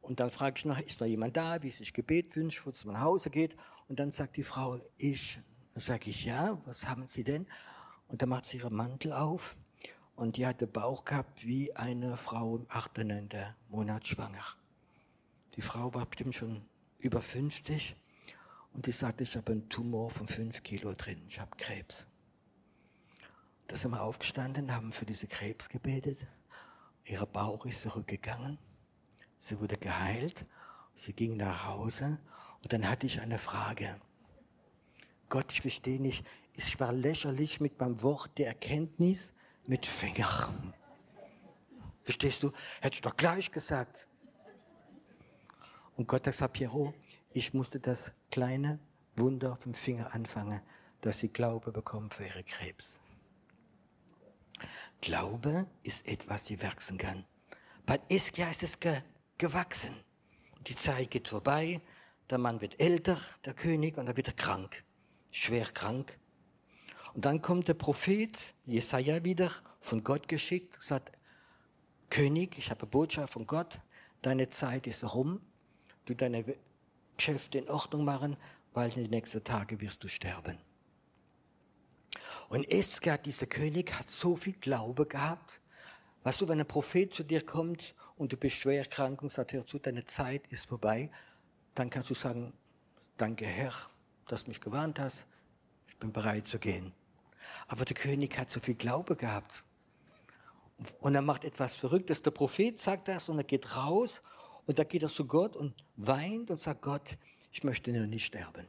Und 0.00 0.20
dann 0.20 0.30
frage 0.30 0.58
ich 0.58 0.64
noch, 0.66 0.78
ist 0.78 1.00
noch 1.00 1.06
jemand 1.06 1.36
da, 1.36 1.62
wie 1.62 1.70
sich 1.70 1.92
Gebet 1.92 2.36
wünscht, 2.36 2.66
wo 2.66 2.70
es 2.70 2.84
nach 2.84 3.00
Hause 3.00 3.30
geht. 3.30 3.56
Und 3.88 3.98
dann 3.98 4.12
sagt 4.12 4.36
die 4.36 4.42
Frau, 4.42 4.78
ich. 4.96 5.40
Dann 5.72 5.82
sage 5.82 6.10
ich, 6.10 6.24
ja, 6.24 6.60
was 6.66 6.86
haben 6.86 7.08
Sie 7.08 7.24
denn? 7.24 7.48
Und 8.06 8.22
dann 8.22 8.28
macht 8.28 8.44
sie 8.44 8.58
ihren 8.58 8.74
Mantel 8.74 9.12
auf. 9.12 9.56
Und 10.16 10.36
die 10.36 10.46
hatte 10.46 10.66
Bauch 10.66 11.04
gehabt 11.04 11.46
wie 11.46 11.74
eine 11.74 12.16
Frau 12.16 12.56
im 12.56 12.66
18. 12.68 13.30
Monat 13.68 14.06
schwanger. 14.06 14.44
Die 15.56 15.62
Frau 15.62 15.92
war 15.94 16.06
bestimmt 16.06 16.34
schon 16.34 16.62
über 16.98 17.20
50. 17.20 17.96
Und 18.72 18.86
die 18.86 18.92
sagte, 18.92 19.24
ich 19.24 19.36
habe 19.36 19.52
einen 19.52 19.68
Tumor 19.68 20.10
von 20.10 20.26
5 20.26 20.62
Kilo 20.62 20.94
drin. 20.94 21.22
Ich 21.28 21.40
habe 21.40 21.56
Krebs. 21.56 22.06
Da 23.66 23.76
sind 23.76 23.92
wir 23.92 24.02
aufgestanden, 24.02 24.74
haben 24.74 24.92
für 24.92 25.06
diese 25.06 25.26
Krebs 25.26 25.68
gebetet. 25.68 26.18
Ihr 27.04 27.24
Bauch 27.26 27.66
ist 27.66 27.82
zurückgegangen. 27.82 28.58
Sie 29.38 29.58
wurde 29.60 29.76
geheilt. 29.76 30.44
Sie 30.94 31.12
ging 31.12 31.36
nach 31.36 31.66
Hause. 31.66 32.18
Und 32.62 32.72
dann 32.72 32.88
hatte 32.88 33.06
ich 33.06 33.20
eine 33.20 33.38
Frage. 33.38 34.00
Gott, 35.28 35.52
ich 35.52 35.60
verstehe 35.60 36.00
nicht. 36.00 36.26
Ich 36.52 36.78
war 36.78 36.92
lächerlich 36.92 37.60
mit 37.60 37.78
meinem 37.80 38.02
Wort 38.02 38.38
der 38.38 38.46
Erkenntnis 38.46 39.32
mit 39.66 39.86
Finger. 39.86 40.52
Verstehst 42.02 42.42
du? 42.42 42.52
Hätte 42.80 42.94
ich 42.94 43.00
doch 43.00 43.16
gleich 43.16 43.50
gesagt. 43.50 44.06
Und 45.96 46.08
Gott 46.08 46.26
hat 46.26 46.32
gesagt, 46.32 46.54
Piero, 46.54 46.92
ich 47.32 47.54
musste 47.54 47.80
das 47.80 48.12
kleine 48.30 48.78
Wunder 49.16 49.56
vom 49.56 49.74
Finger 49.74 50.12
anfangen, 50.12 50.60
dass 51.00 51.20
sie 51.20 51.28
Glaube 51.28 51.72
bekommt 51.72 52.14
für 52.14 52.24
ihre 52.24 52.44
Krebs. 52.44 52.98
Glaube 55.00 55.66
ist 55.82 56.06
etwas, 56.06 56.44
die 56.44 56.60
wachsen 56.62 56.98
kann. 56.98 57.24
Bei 57.86 58.00
Iskia 58.08 58.50
ist 58.50 58.62
es 58.62 58.78
ge 58.80 59.02
gewachsen. 59.36 59.94
Die 60.66 60.76
Zeit 60.76 61.10
geht 61.10 61.28
vorbei, 61.28 61.80
der 62.30 62.38
Mann 62.38 62.60
wird 62.60 62.80
älter, 62.80 63.18
der 63.44 63.54
König, 63.54 63.98
und 63.98 64.06
er 64.06 64.16
wird 64.16 64.36
krank, 64.36 64.84
schwer 65.30 65.66
krank. 65.66 66.18
Und 67.14 67.24
dann 67.24 67.40
kommt 67.40 67.68
der 67.68 67.74
Prophet 67.74 68.54
Jesaja 68.66 69.22
wieder, 69.22 69.50
von 69.80 70.02
Gott 70.02 70.26
geschickt, 70.28 70.82
sagt, 70.82 71.12
König, 72.10 72.58
ich 72.58 72.70
habe 72.70 72.82
eine 72.82 72.90
Botschaft 72.90 73.32
von 73.32 73.46
Gott, 73.46 73.80
deine 74.22 74.48
Zeit 74.48 74.86
ist 74.86 75.04
rum, 75.14 75.40
du 76.06 76.14
deine 76.14 76.44
Geschäfte 77.16 77.58
in 77.58 77.68
Ordnung 77.68 78.04
machen, 78.04 78.36
weil 78.72 78.90
in 78.90 79.04
den 79.04 79.10
nächsten 79.10 79.44
Tagen 79.44 79.80
wirst 79.80 80.02
du 80.02 80.08
sterben. 80.08 80.58
Und 82.48 82.70
Eska, 82.70 83.16
dieser 83.16 83.46
König, 83.46 83.92
hat 83.98 84.08
so 84.08 84.36
viel 84.36 84.54
Glaube 84.54 85.06
gehabt. 85.06 85.60
Weißt 86.22 86.40
du, 86.40 86.48
wenn 86.48 86.60
ein 86.60 86.66
Prophet 86.66 87.12
zu 87.12 87.22
dir 87.22 87.44
kommt 87.44 87.94
und 88.16 88.32
du 88.32 88.36
bist 88.36 88.56
schwer 88.56 88.84
krank 88.86 89.22
und 89.22 89.30
sagt, 89.30 89.52
hör 89.52 89.66
zu, 89.66 89.78
deine 89.78 90.04
Zeit 90.04 90.46
ist 90.48 90.66
vorbei, 90.66 91.10
dann 91.74 91.90
kannst 91.90 92.10
du 92.10 92.14
sagen, 92.14 92.52
danke 93.16 93.46
Herr, 93.46 93.74
dass 94.26 94.44
du 94.44 94.50
mich 94.50 94.60
gewarnt 94.60 94.98
hast, 94.98 95.26
ich 95.88 95.96
bin 95.98 96.12
bereit 96.12 96.46
zu 96.46 96.58
gehen. 96.58 96.92
Aber 97.68 97.84
der 97.84 97.96
König 97.96 98.38
hat 98.38 98.50
so 98.50 98.60
viel 98.60 98.74
Glaube 98.74 99.16
gehabt. 99.16 99.64
Und 101.00 101.14
er 101.14 101.22
macht 101.22 101.44
etwas 101.44 101.76
Verrücktes. 101.76 102.22
Der 102.22 102.30
Prophet 102.30 102.78
sagt 102.78 103.08
das 103.08 103.28
und 103.28 103.38
er 103.38 103.44
geht 103.44 103.76
raus 103.76 104.22
und 104.66 104.78
da 104.78 104.84
geht 104.84 105.02
er 105.02 105.08
zu 105.08 105.26
Gott 105.26 105.56
und 105.56 105.74
weint 105.96 106.50
und 106.50 106.60
sagt, 106.60 106.82
Gott, 106.82 107.16
ich 107.52 107.62
möchte 107.62 107.92
nur 107.92 108.06
nicht 108.06 108.26
sterben. 108.26 108.66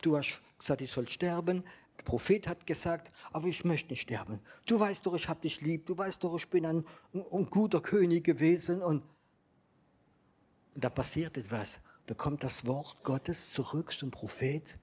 Du 0.00 0.16
hast 0.16 0.40
gesagt, 0.58 0.80
ich 0.80 0.90
soll 0.90 1.08
sterben. 1.08 1.64
Der 1.98 2.04
Prophet 2.04 2.48
hat 2.48 2.66
gesagt, 2.66 3.12
aber 3.32 3.48
ich 3.48 3.64
möchte 3.64 3.90
nicht 3.90 4.02
sterben. 4.02 4.40
Du 4.66 4.80
weißt 4.80 5.04
doch, 5.06 5.14
ich 5.14 5.28
habe 5.28 5.40
dich 5.40 5.60
lieb. 5.60 5.86
Du 5.86 5.96
weißt 5.96 6.24
doch, 6.24 6.34
ich 6.36 6.48
bin 6.48 6.64
ein, 6.66 6.84
ein 7.12 7.46
guter 7.46 7.80
König 7.80 8.24
gewesen. 8.24 8.82
Und, 8.82 9.02
und 10.74 10.84
da 10.84 10.88
passiert 10.88 11.36
etwas. 11.36 11.80
Da 12.06 12.14
kommt 12.14 12.42
das 12.42 12.66
Wort 12.66 13.02
Gottes 13.04 13.52
zurück 13.52 13.92
zum 13.92 14.10
Prophet. 14.10 14.78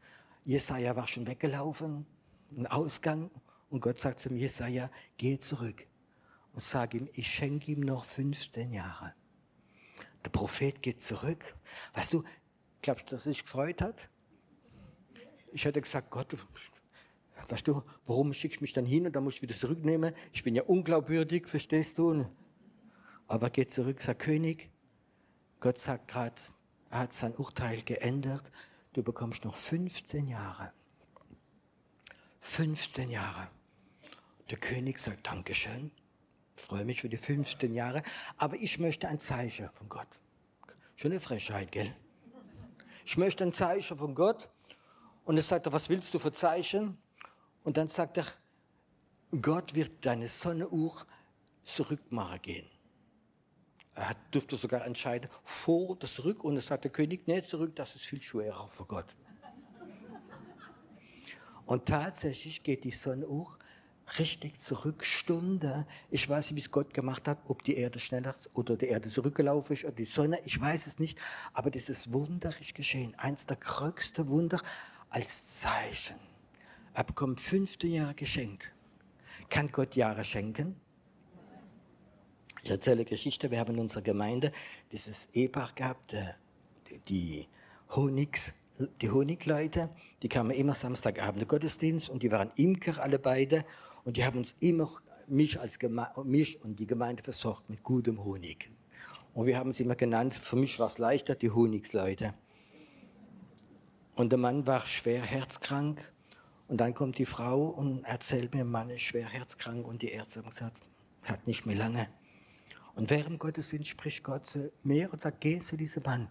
Jesaja 0.45 0.95
war 0.95 1.07
schon 1.07 1.27
weggelaufen, 1.27 2.05
ein 2.51 2.67
Ausgang. 2.67 3.31
Und 3.69 3.81
Gott 3.81 3.99
sagt 3.99 4.19
zum 4.19 4.35
Jesaja, 4.35 4.89
geh 5.17 5.37
zurück 5.37 5.85
und 6.53 6.61
sag 6.61 6.93
ihm, 6.93 7.07
ich 7.13 7.27
schenke 7.27 7.71
ihm 7.71 7.81
noch 7.81 8.03
15 8.03 8.71
Jahre. 8.71 9.13
Der 10.25 10.29
Prophet 10.29 10.81
geht 10.81 11.01
zurück. 11.01 11.55
Weißt 11.93 12.13
du, 12.13 12.23
glaubst 12.81 13.05
du, 13.07 13.11
dass 13.11 13.25
er 13.25 13.33
sich 13.33 13.43
gefreut 13.43 13.81
hat? 13.81 14.09
Ich 15.51 15.65
hätte 15.65 15.81
gesagt, 15.81 16.11
Gott, 16.11 16.35
weißt 17.47 17.67
du, 17.67 17.83
warum 18.05 18.33
schicke 18.33 18.55
ich 18.55 18.61
mich 18.61 18.73
dann 18.73 18.85
hin 18.85 19.05
und 19.05 19.15
dann 19.15 19.23
muss 19.23 19.35
ich 19.35 19.41
wieder 19.41 19.55
zurücknehmen? 19.55 20.13
Ich 20.33 20.43
bin 20.43 20.55
ja 20.55 20.63
unglaubwürdig, 20.63 21.47
verstehst 21.47 21.97
du? 21.97 22.25
Aber 23.27 23.47
er 23.47 23.51
geht 23.51 23.71
zurück, 23.71 24.01
sagt 24.01 24.21
König, 24.21 24.69
Gott 25.59 25.77
sagt 25.77 26.07
gerade, 26.07 26.41
er 26.89 26.99
hat 26.99 27.13
sein 27.13 27.35
Urteil 27.35 27.81
geändert, 27.83 28.51
du 28.93 29.03
bekommst 29.03 29.45
noch 29.45 29.55
15 29.55 30.27
Jahre. 30.27 30.73
15 32.41 33.09
Jahre. 33.09 33.49
Der 34.49 34.57
König 34.57 34.99
sagt 34.99 35.27
Dankeschön. 35.27 35.91
Freue 36.55 36.83
mich 36.83 37.01
für 37.01 37.09
die 37.09 37.17
15 37.17 37.73
Jahre, 37.73 38.03
aber 38.37 38.57
ich 38.57 38.79
möchte 38.79 39.07
ein 39.07 39.19
Zeichen 39.19 39.69
von 39.73 39.87
Gott. 39.87 40.07
Schon 40.95 41.11
eine 41.11 41.21
Frechheit, 41.21 41.71
gell? 41.71 41.95
Ich 43.05 43.17
möchte 43.17 43.43
ein 43.43 43.53
Zeichen 43.53 43.97
von 43.97 44.13
Gott. 44.13 44.49
Und 45.23 45.37
er 45.37 45.43
sagt 45.43 45.67
er, 45.67 45.71
was 45.71 45.89
willst 45.89 46.13
du 46.13 46.19
für 46.19 46.33
Zeichen? 46.33 46.97
Und 47.63 47.77
dann 47.77 47.87
sagt 47.87 48.17
er, 48.17 48.25
Gott 49.41 49.75
wird 49.75 50.05
deine 50.05 50.27
Sonnenuhr 50.27 51.05
zurückmachen 51.63 52.41
gehen. 52.41 52.67
Er 53.95 54.15
durfte 54.31 54.55
sogar 54.55 54.85
entscheiden, 54.85 55.29
vor 55.43 55.91
oder 55.91 56.07
zurück. 56.07 56.43
Und 56.43 56.55
er 56.55 56.61
sagt 56.61 56.83
der 56.83 56.91
König, 56.91 57.27
nee, 57.27 57.41
zurück, 57.43 57.75
das 57.75 57.95
ist 57.95 58.05
viel 58.05 58.21
schwerer 58.21 58.69
für 58.71 58.85
Gott. 58.85 59.15
Und 61.69 61.85
tatsächlich 61.85 62.63
geht 62.63 62.83
die 62.83 62.89
Sonnenuhr 62.89 63.55
richtig 64.17 64.57
zurück, 64.57 65.05
Stunde. 65.05 65.85
Ich 66.09 66.27
weiß 66.27 66.49
nicht, 66.49 66.55
wie 66.55 66.61
es 66.61 66.71
Gott 66.71 66.95
gemacht 66.95 67.27
hat, 67.27 67.37
ob 67.47 67.61
die 67.61 67.77
Erde 67.77 67.99
schneller 67.99 68.33
oder 68.55 68.75
die 68.75 68.87
Erde 68.87 69.07
zurückgelaufen 69.07 69.75
ist 69.75 69.83
oder 69.83 69.93
die 69.93 70.05
Sonne, 70.05 70.39
ich 70.45 70.59
weiß 70.59 70.87
es 70.87 70.97
nicht. 70.97 71.19
Aber 71.53 71.69
Wunder 71.71 72.51
ist 72.59 72.73
geschehen. 72.73 73.13
Eins 73.19 73.45
der 73.45 73.57
größten 73.57 74.29
Wunder 74.29 74.59
als 75.11 75.59
Zeichen. 75.59 76.15
Er 76.95 77.03
bekommt 77.03 77.39
fünfte 77.39 77.85
Jahre 77.85 78.15
geschenkt. 78.15 78.71
Kann 79.51 79.71
Gott 79.71 79.95
Jahre 79.95 80.23
schenken? 80.23 80.75
Ich 82.63 82.71
erzähle 82.71 83.05
Geschichte. 83.05 83.51
Wir 83.51 83.59
haben 83.59 83.75
in 83.75 83.81
unserer 83.81 84.01
Gemeinde 84.01 84.51
dieses 84.91 85.29
Ehepaar 85.33 85.71
gehabt, 85.75 86.15
die 87.07 87.47
Honigs 87.89 88.53
die 89.01 89.09
Honigleute, 89.09 89.89
die 90.23 90.29
kamen 90.29 90.51
immer 90.51 90.73
Samstagabend 90.73 91.47
Gottesdienst 91.47 92.09
und 92.09 92.23
die 92.23 92.31
waren 92.31 92.51
Imker 92.55 93.01
alle 93.01 93.19
beide 93.19 93.65
und 94.05 94.17
die 94.17 94.23
haben 94.23 94.37
uns 94.37 94.55
immer, 94.59 94.89
mich, 95.27 95.59
als 95.59 95.77
mich 96.23 96.63
und 96.63 96.79
die 96.79 96.87
Gemeinde 96.87 97.21
versorgt 97.21 97.69
mit 97.69 97.83
gutem 97.83 98.23
Honig. 98.23 98.71
Und 99.33 99.45
wir 99.45 99.57
haben 99.57 99.73
sie 99.73 99.83
immer 99.83 99.95
genannt, 99.95 100.33
für 100.33 100.55
mich 100.55 100.79
war 100.79 100.87
es 100.87 100.97
leichter, 100.97 101.35
die 101.35 101.51
Honigsleute. 101.51 102.33
Und 104.15 104.31
der 104.31 104.39
Mann 104.39 104.65
war 104.65 104.81
schwer 104.81 105.21
herzkrank 105.21 106.01
und 106.67 106.81
dann 106.81 106.93
kommt 106.93 107.17
die 107.17 107.25
Frau 107.25 107.67
und 107.67 108.03
erzählt 108.05 108.53
mir, 108.53 108.65
Mann 108.65 108.89
ist 108.89 109.01
schwer 109.01 109.27
herzkrank 109.27 109.85
und 109.87 110.01
die 110.01 110.11
Ärzte 110.11 110.41
haben 110.41 110.49
gesagt, 110.49 110.81
hat 111.23 111.47
nicht 111.47 111.65
mehr 111.65 111.75
lange. 111.75 112.07
Und 112.95 113.09
während 113.09 113.39
Gottesdienst 113.39 113.89
spricht 113.89 114.23
Gott 114.23 114.45
zu 114.45 114.71
mir 114.83 115.11
und 115.13 115.21
sagt, 115.21 115.41
geh 115.41 115.59
zu 115.59 115.77
diesem 115.77 116.03
Mann 116.03 116.27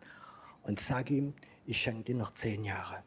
und 0.62 0.80
sag 0.80 1.10
ihm, 1.10 1.34
ich 1.68 1.82
schenke 1.82 2.04
dir 2.04 2.14
noch 2.14 2.32
zehn 2.32 2.64
Jahre. 2.64 3.02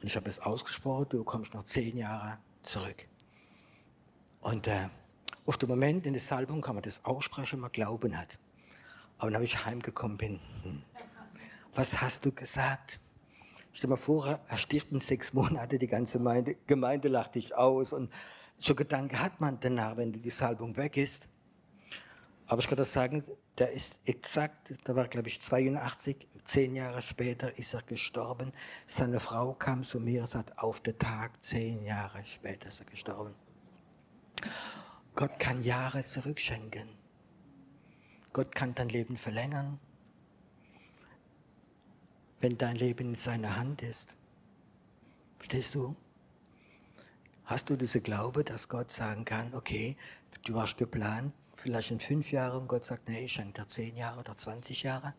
Und 0.00 0.06
ich 0.06 0.16
habe 0.16 0.28
es 0.28 0.38
ausgesprochen, 0.38 1.06
du 1.08 1.24
kommst 1.24 1.54
noch 1.54 1.64
zehn 1.64 1.96
Jahre 1.96 2.38
zurück. 2.60 3.08
Und 4.42 4.66
äh, 4.66 4.90
auf 5.46 5.56
den 5.56 5.70
Moment 5.70 6.04
in 6.04 6.12
der 6.12 6.20
Salbung 6.20 6.60
kann 6.60 6.74
man 6.74 6.82
das 6.82 7.02
aussprechen, 7.06 7.60
man 7.60 7.72
Glauben 7.72 8.18
hat. 8.18 8.38
Aber 9.16 9.30
dann, 9.30 9.42
ich 9.42 9.64
heimgekommen 9.64 10.18
bin, 10.18 10.40
hm, 10.62 10.82
was 11.72 12.02
hast 12.02 12.26
du 12.26 12.32
gesagt? 12.32 13.00
Stell 13.72 13.88
dir 13.88 13.92
mal 13.92 13.96
vor, 13.96 14.38
er 14.46 14.56
stirbt 14.58 14.92
in 14.92 15.00
sechs 15.00 15.32
Monaten, 15.32 15.78
die 15.78 15.86
ganze 15.86 16.18
Gemeinde, 16.18 16.56
Gemeinde 16.66 17.08
lacht 17.08 17.36
dich 17.36 17.54
aus. 17.54 17.94
Und 17.94 18.12
so 18.58 18.74
Gedanken 18.74 19.18
hat 19.18 19.40
man 19.40 19.58
danach, 19.58 19.96
wenn 19.96 20.12
die 20.12 20.28
Salbung 20.28 20.76
weg 20.76 20.98
ist. 20.98 21.26
Aber 22.52 22.60
ich 22.60 22.68
kann 22.68 22.76
das 22.76 22.92
sagen, 22.92 23.24
der 23.56 23.72
ist 23.72 23.98
exakt, 24.04 24.74
da 24.84 24.94
war 24.94 25.08
glaube 25.08 25.28
ich 25.28 25.40
82, 25.40 26.28
zehn 26.44 26.74
Jahre 26.74 27.00
später 27.00 27.56
ist 27.56 27.72
er 27.72 27.80
gestorben. 27.80 28.52
Seine 28.86 29.20
Frau 29.20 29.54
kam 29.54 29.84
zu 29.84 29.98
mir 30.00 30.20
und 30.20 30.26
sagt, 30.26 30.58
auf 30.58 30.80
den 30.80 30.98
Tag, 30.98 31.42
zehn 31.42 31.82
Jahre 31.82 32.22
später 32.26 32.68
ist 32.68 32.80
er 32.80 32.86
gestorben. 32.86 33.34
Gott 35.14 35.38
kann 35.38 35.62
Jahre 35.62 36.02
zurückschenken. 36.02 36.90
Gott 38.34 38.54
kann 38.54 38.74
dein 38.74 38.90
Leben 38.90 39.16
verlängern 39.16 39.78
wenn 42.42 42.58
dein 42.58 42.74
Leben 42.74 43.10
in 43.10 43.14
seiner 43.14 43.56
Hand 43.56 43.82
ist. 43.82 44.14
Verstehst 45.38 45.76
du? 45.76 45.94
Hast 47.44 47.70
du 47.70 47.76
diese 47.76 48.00
Glaube, 48.00 48.42
dass 48.42 48.68
Gott 48.68 48.90
sagen 48.90 49.24
kann, 49.24 49.54
okay, 49.54 49.96
du 50.44 50.60
hast 50.60 50.76
geplant, 50.76 51.32
vielleicht 51.62 51.92
in 51.92 52.00
fünf 52.00 52.32
Jahren, 52.32 52.62
und 52.62 52.68
Gott 52.68 52.84
sagt, 52.84 53.08
nee, 53.08 53.24
ich 53.24 53.32
schenke 53.32 53.62
dir 53.62 53.68
zehn 53.68 53.96
Jahre 53.96 54.20
oder 54.20 54.34
20 54.34 54.82
Jahre? 54.82 55.14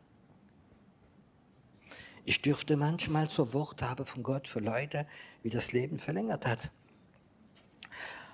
Ich 2.25 2.41
dürfte 2.41 2.77
manchmal 2.77 3.29
so 3.29 3.53
Wort 3.53 3.81
haben 3.81 4.05
von 4.05 4.23
Gott 4.23 4.47
für 4.47 4.59
Leute, 4.59 5.07
wie 5.41 5.49
das 5.49 5.71
Leben 5.71 5.99
verlängert 5.99 6.45
hat. 6.45 6.71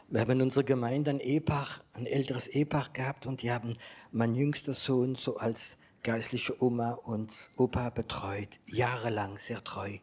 Wir 0.09 0.21
haben 0.21 0.31
in 0.31 0.41
unserer 0.41 0.63
Gemeinde 0.63 1.11
ein 1.11 1.19
Ehepaar, 1.19 1.67
ein 1.93 2.07
älteres 2.07 2.47
Ehepaar 2.47 2.89
gehabt 2.93 3.27
und 3.27 3.43
die 3.43 3.51
haben 3.51 3.77
mein 4.11 4.33
jüngster 4.33 4.73
Sohn 4.73 5.13
so 5.15 5.37
als 5.37 5.77
geistliche 6.01 6.63
Oma 6.63 6.91
und 6.91 7.31
Opa 7.57 7.89
betreut, 7.89 8.59
jahrelang 8.65 9.37
sehr 9.37 9.63
treu. 9.63 9.97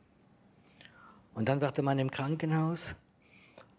Und 1.35 1.49
dann 1.49 1.61
war 1.61 1.73
der 1.73 1.85
Mann 1.85 1.99
im 1.99 2.11
Krankenhaus 2.11 2.95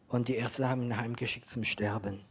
und 0.09 0.27
die 0.27 0.35
Ärzte 0.35 0.67
haben 0.67 0.83
ihn 0.83 0.97
heimgeschickt 0.97 1.47
zum 1.47 1.63
Sterben. 1.63 2.26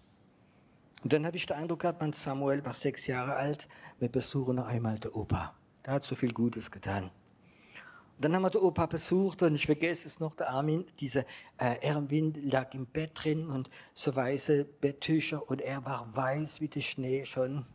Und 1.06 1.12
dann 1.12 1.24
habe 1.24 1.36
ich 1.36 1.46
den 1.46 1.56
Eindruck 1.56 1.82
gehabt, 1.82 2.00
mein 2.00 2.12
Samuel 2.12 2.64
war 2.64 2.72
sechs 2.72 3.06
Jahre 3.06 3.36
alt, 3.36 3.68
wir 4.00 4.08
besuchen 4.08 4.56
noch 4.56 4.66
einmal 4.66 4.98
den 4.98 5.12
Opa. 5.12 5.54
Der 5.84 5.92
hat 5.92 6.02
so 6.02 6.16
viel 6.16 6.32
Gutes 6.32 6.68
getan. 6.68 7.04
Und 7.04 8.24
dann 8.24 8.34
haben 8.34 8.42
wir 8.42 8.50
den 8.50 8.60
Opa 8.60 8.86
besucht 8.86 9.40
und 9.42 9.54
ich 9.54 9.66
vergesse 9.66 10.08
es 10.08 10.18
noch, 10.18 10.34
der 10.34 10.50
Armin, 10.50 10.84
dieser 10.98 11.20
äh, 11.58 11.76
Erwin 11.80 12.34
lag 12.50 12.74
im 12.74 12.86
Bett 12.86 13.12
drin 13.14 13.50
und 13.50 13.70
so 13.94 14.16
weiße 14.16 14.64
Betttücher 14.64 15.48
und 15.48 15.60
er 15.60 15.84
war 15.84 16.08
weiß 16.12 16.60
wie 16.60 16.66
der 16.66 16.80
Schnee 16.80 17.24
schon. 17.24 17.66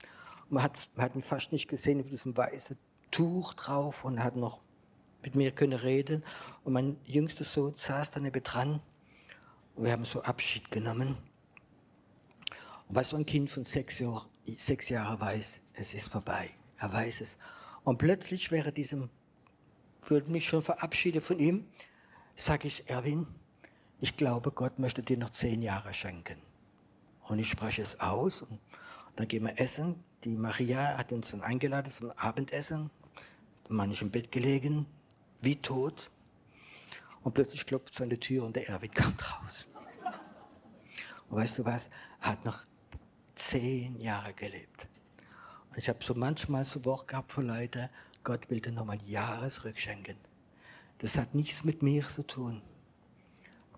Man 0.50 0.64
hat, 0.64 0.90
man 0.96 1.06
hat 1.06 1.16
ihn 1.16 1.22
fast 1.22 1.54
nicht 1.54 1.70
gesehen 1.70 2.00
mit 2.00 2.12
diesem 2.12 2.36
weißen 2.36 2.78
Tuch 3.12 3.54
drauf 3.54 4.04
und 4.04 4.22
hat 4.22 4.36
noch 4.36 4.60
mit 5.24 5.36
mir 5.36 5.52
können 5.52 5.80
reden. 5.80 6.26
Und 6.66 6.74
mein 6.74 6.98
jüngster 7.06 7.46
Sohn 7.46 7.76
saß 7.78 8.12
daneben 8.12 8.44
dran 8.44 8.82
und 9.78 9.86
wir 9.86 9.94
haben 9.94 10.04
so 10.04 10.22
Abschied 10.22 10.70
genommen. 10.70 11.31
Was 12.93 13.10
so 13.10 13.15
ein 13.15 13.25
Kind 13.25 13.50
von 13.50 13.63
sechs, 13.63 14.00
Jahr, 14.00 14.27
sechs 14.57 14.89
Jahren 14.89 15.17
weiß, 15.17 15.62
es 15.75 15.93
ist 15.93 16.10
vorbei. 16.10 16.50
Er 16.77 16.91
weiß 16.91 17.21
es. 17.21 17.38
Und 17.86 17.98
plötzlich 18.00 18.51
wäre 18.51 18.74
diesem, 18.74 19.10
würde 20.07 20.29
mich 20.29 20.45
schon 20.45 20.62
verabschieden 20.62 21.21
von 21.21 21.39
ihm, 21.39 21.67
sage 22.36 22.67
ich, 22.67 22.89
Erwin, 22.89 23.27
ich 24.01 24.17
glaube, 24.17 24.51
Gott 24.51 24.77
möchte 24.77 25.01
dir 25.03 25.17
noch 25.17 25.29
zehn 25.29 25.62
Jahre 25.62 25.93
schenken. 25.93 26.41
Und 27.24 27.39
ich 27.39 27.50
spreche 27.50 27.81
es 27.81 27.98
aus 28.01 28.41
und 28.41 28.60
dann 29.15 29.29
gehen 29.29 29.43
wir 29.45 29.57
essen, 29.57 30.03
die 30.25 30.36
Maria 30.36 30.98
hat 30.98 31.13
uns 31.13 31.31
dann 31.31 31.41
eingeladen 31.41 31.89
zum 31.89 32.12
Abendessen. 32.12 32.91
Da 33.63 33.77
war 33.77 33.88
ich 33.88 34.01
im 34.01 34.12
Bett 34.12 34.34
gelegen, 34.34 34.86
wie 35.39 35.56
tot. 35.56 36.12
Und 37.23 37.34
plötzlich 37.34 37.65
klopft 37.65 37.93
es 37.93 38.01
an 38.01 38.10
die 38.10 38.19
Tür 38.19 38.43
und 38.43 38.58
der 38.58 38.67
Erwin 38.67 38.91
kommt 38.93 39.21
raus. 39.34 39.67
Und 41.30 41.38
weißt 41.38 41.60
du 41.60 41.63
was? 41.63 41.89
Er 42.19 42.32
hat 42.32 42.43
noch 42.43 42.65
zehn 43.41 43.99
Jahre 43.99 44.34
gelebt. 44.34 44.88
Und 45.69 45.77
ich 45.77 45.89
habe 45.89 46.04
so 46.04 46.13
manchmal 46.13 46.63
so 46.65 46.84
Wort 46.86 47.08
gehabt 47.08 47.32
von 47.32 47.47
Leuten, 47.47 47.89
Gott 48.23 48.49
will 48.49 48.60
dir 48.60 48.71
nochmal 48.71 49.01
Jahre 49.04 49.49
zurückschenken. 49.49 50.15
Das 50.99 51.17
hat 51.17 51.34
nichts 51.34 51.63
mit 51.63 51.82
mir 51.82 52.08
zu 52.08 52.23
tun. 52.23 52.62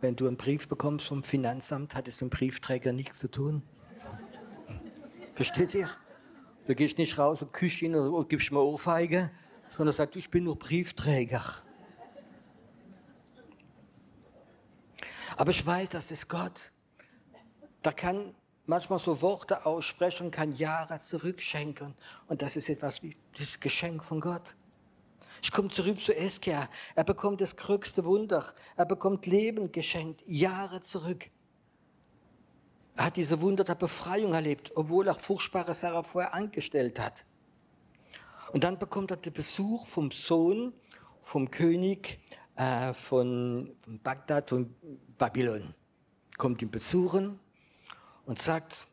Wenn 0.01 0.15
du 0.17 0.27
einen 0.27 0.35
Brief 0.35 0.67
bekommst 0.67 1.07
vom 1.07 1.23
Finanzamt, 1.23 1.95
hat 1.95 2.07
es 2.07 2.19
mit 2.19 2.31
dem 2.31 2.37
Briefträger 2.37 2.91
nichts 2.91 3.19
zu 3.19 3.31
tun. 3.31 3.63
Versteht 5.35 5.73
ihr? 5.73 5.87
Du 6.67 6.75
gehst 6.75 6.97
nicht 6.97 7.17
raus 7.17 7.41
und 7.41 7.53
küsst 7.53 7.81
ihn 7.81 7.95
und 7.95 8.29
gibst 8.29 8.51
mir 8.51 8.59
Ohrfeige, 8.59 9.31
sondern 9.77 9.95
sagst, 9.95 10.17
ich 10.17 10.29
bin 10.29 10.43
nur 10.43 10.57
Briefträger. 10.57 11.41
Aber 15.37 15.51
ich 15.51 15.65
weiß, 15.65 15.89
das 15.89 16.11
ist 16.11 16.27
Gott. 16.27 16.71
Da 17.81 17.91
kann 17.91 18.35
manchmal 18.65 18.99
so 18.99 19.21
Worte 19.21 19.65
aussprechen, 19.65 20.31
kann 20.31 20.51
Jahre 20.53 20.99
zurückschenken. 20.99 21.93
Und 22.27 22.41
das 22.41 22.55
ist 22.55 22.69
etwas 22.69 23.03
wie 23.03 23.15
das 23.37 23.59
Geschenk 23.59 24.03
von 24.03 24.21
Gott. 24.21 24.55
Ich 25.41 25.51
komme 25.51 25.67
zurück 25.67 25.99
zu 25.99 26.15
Eskia. 26.15 26.69
Er 26.95 27.03
bekommt 27.03 27.41
das 27.41 27.55
größte 27.55 28.05
Wunder. 28.05 28.53
Er 28.77 28.85
bekommt 28.85 29.25
Leben 29.25 29.71
geschenkt, 29.71 30.23
Jahre 30.25 30.81
zurück. 30.81 31.29
Er 32.95 33.05
hat 33.05 33.17
diese 33.17 33.41
Wunder 33.41 33.63
der 33.63 33.75
Befreiung 33.75 34.33
erlebt, 34.33 34.71
obwohl 34.75 35.07
er 35.07 35.15
furchtbare 35.15 35.73
Sachen 35.73 36.03
vorher 36.05 36.33
angestellt 36.33 36.99
hat. 36.99 37.25
Und 38.53 38.63
dann 38.63 38.77
bekommt 38.77 39.11
er 39.11 39.17
den 39.17 39.33
Besuch 39.33 39.87
vom 39.87 40.11
Sohn, 40.11 40.73
vom 41.21 41.49
König 41.49 42.19
äh, 42.55 42.93
von, 42.93 43.75
von 43.81 43.99
Bagdad, 43.99 44.49
von 44.49 44.73
Babylon. 45.17 45.73
Kommt 46.37 46.61
ihn 46.61 46.69
besuchen 46.69 47.39
und 48.25 48.41
sagt, 48.41 48.87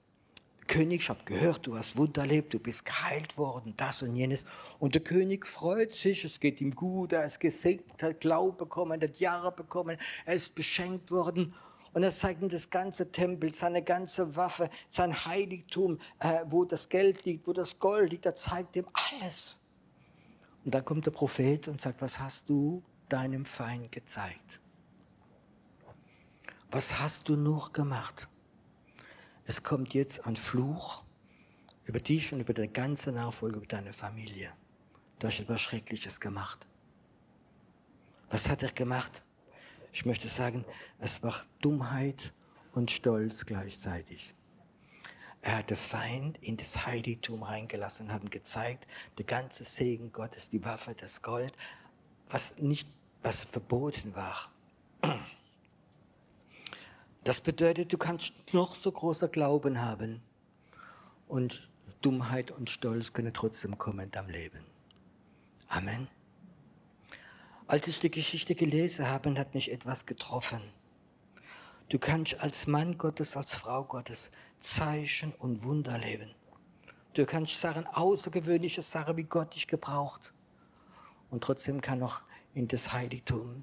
König, 0.71 1.03
ich 1.03 1.09
habe 1.09 1.25
gehört, 1.25 1.67
du 1.67 1.77
hast 1.77 1.97
Wunder 1.97 2.21
erlebt, 2.21 2.55
du 2.55 2.61
bist 2.61 2.85
geheilt 2.85 3.37
worden, 3.37 3.75
das 3.77 4.03
und 4.03 4.15
jenes. 4.15 4.45
Und 4.79 4.95
der 4.95 5.03
König 5.03 5.45
freut 5.45 5.95
sich, 5.95 6.25
es 6.25 6.39
geht 6.39 6.61
ihm 6.61 6.77
gut, 6.77 7.13
er 7.13 7.25
ist 7.25 7.41
gesegnet, 7.41 8.01
hat 8.01 8.21
Glaube 8.21 8.57
bekommen, 8.57 9.01
hat 9.03 9.19
Jahre 9.19 9.51
bekommen, 9.51 9.99
er 10.25 10.35
ist 10.35 10.55
beschenkt 10.55 11.11
worden. 11.11 11.55
Und 11.93 12.05
er 12.05 12.13
zeigt 12.13 12.41
ihm 12.41 12.49
das 12.49 12.71
ganze 12.71 13.11
Tempel, 13.11 13.53
seine 13.53 13.83
ganze 13.83 14.37
Waffe, 14.37 14.71
sein 14.91 15.25
Heiligtum, 15.27 15.99
äh, 16.21 16.45
wo 16.47 16.65
das 16.65 16.89
Geld 16.89 17.25
liegt, 17.25 17.49
wo 17.49 17.53
das 17.53 17.81
Gold 17.81 18.13
liegt. 18.13 18.27
Er 18.27 18.37
zeigt 18.37 18.77
ihm 18.77 18.87
alles. 18.93 19.59
Und 20.65 20.73
dann 20.73 20.85
kommt 20.85 21.05
der 21.05 21.11
Prophet 21.11 21.67
und 21.67 21.81
sagt, 21.81 22.01
was 22.01 22.21
hast 22.21 22.49
du 22.49 22.81
deinem 23.09 23.45
Feind 23.45 23.91
gezeigt? 23.91 24.61
Was 26.71 27.01
hast 27.01 27.29
du 27.29 27.35
noch 27.35 27.73
gemacht? 27.73 28.29
Es 29.51 29.65
kommt 29.65 29.95
jetzt 29.95 30.29
ein 30.29 30.37
Fluch 30.37 31.03
über 31.85 31.99
dich 31.99 32.33
und 32.33 32.39
über 32.39 32.55
deine 32.55 32.69
ganze 32.69 33.11
Nachfolge, 33.11 33.57
über 33.57 33.67
deine 33.67 33.93
Familie. 33.93 34.53
Du 35.19 35.27
hast 35.27 35.41
etwas 35.41 35.61
Schreckliches 35.61 36.21
gemacht. 36.21 36.69
Was 38.29 38.49
hat 38.49 38.63
er 38.63 38.71
gemacht? 38.71 39.25
Ich 39.93 40.07
möchte 40.07 40.29
sagen, 40.29 40.65
es 41.01 41.25
war 41.25 41.35
Dummheit 41.61 42.33
und 42.75 42.93
Stolz 42.93 43.45
gleichzeitig. 43.45 44.37
Er 45.43 45.57
hat 45.57 45.71
den 45.71 45.77
Feind 45.77 46.39
in 46.43 46.57
das 46.57 46.87
Heiligtum 46.87 47.43
reingelassen 47.43 48.07
und 48.07 48.13
hat 48.13 48.31
gezeigt, 48.31 48.87
der 49.19 49.25
ganze 49.25 49.65
Segen 49.65 50.13
Gottes, 50.13 50.49
die 50.49 50.65
Waffe, 50.65 50.95
das 50.95 51.23
Gold, 51.23 51.55
was 52.29 52.57
nicht, 52.59 52.87
was 53.21 53.43
verboten 53.43 54.15
war. 54.15 54.53
Das 57.25 57.41
bedeutet, 57.41 57.93
du 57.93 57.99
kannst 57.99 58.33
noch 58.53 58.75
so 58.75 58.91
großer 58.91 59.29
Glauben 59.29 59.81
haben 59.81 60.23
und 61.29 61.71
Dummheit 62.01 62.51
und 62.51 62.71
Stolz 62.71 63.13
können 63.13 63.35
trotzdem 63.35 63.77
kommen 63.77 64.01
in 64.01 64.11
deinem 64.11 64.31
Leben. 64.31 64.65
Amen. 65.69 66.09
Als 67.67 67.87
ich 67.87 67.99
die 68.01 68.11
Geschichte 68.11 68.55
gelesen 68.55 69.07
habe, 69.07 69.39
hat 69.39 69.55
mich 69.55 69.71
etwas 69.71 70.07
getroffen. 70.07 70.61
Du 71.91 71.99
kannst 71.99 72.41
als 72.41 72.67
Mann 72.67 72.97
Gottes, 72.99 73.37
als 73.37 73.55
Frau 73.55 73.85
Gottes 73.85 74.31
Zeichen 74.61 75.33
und 75.35 75.63
Wunder 75.63 75.99
leben. 75.99 76.35
Du 77.15 77.27
kannst 77.27 77.61
Sachen, 77.61 77.87
außergewöhnliche 77.87 78.83
Sachen, 78.83 79.17
wie 79.17 79.25
Gott 79.25 79.55
dich 79.55 79.67
gebraucht. 79.67 80.33
Und 81.31 81.45
trotzdem 81.45 81.81
kann 81.81 81.99
noch 81.99 82.23
in 82.55 82.67
das 82.67 82.93
Heiligtum 82.93 83.63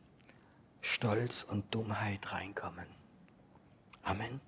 Stolz 0.81 1.43
und 1.43 1.73
Dummheit 1.73 2.31
reinkommen. 2.31 2.96
Amen. 4.07 4.41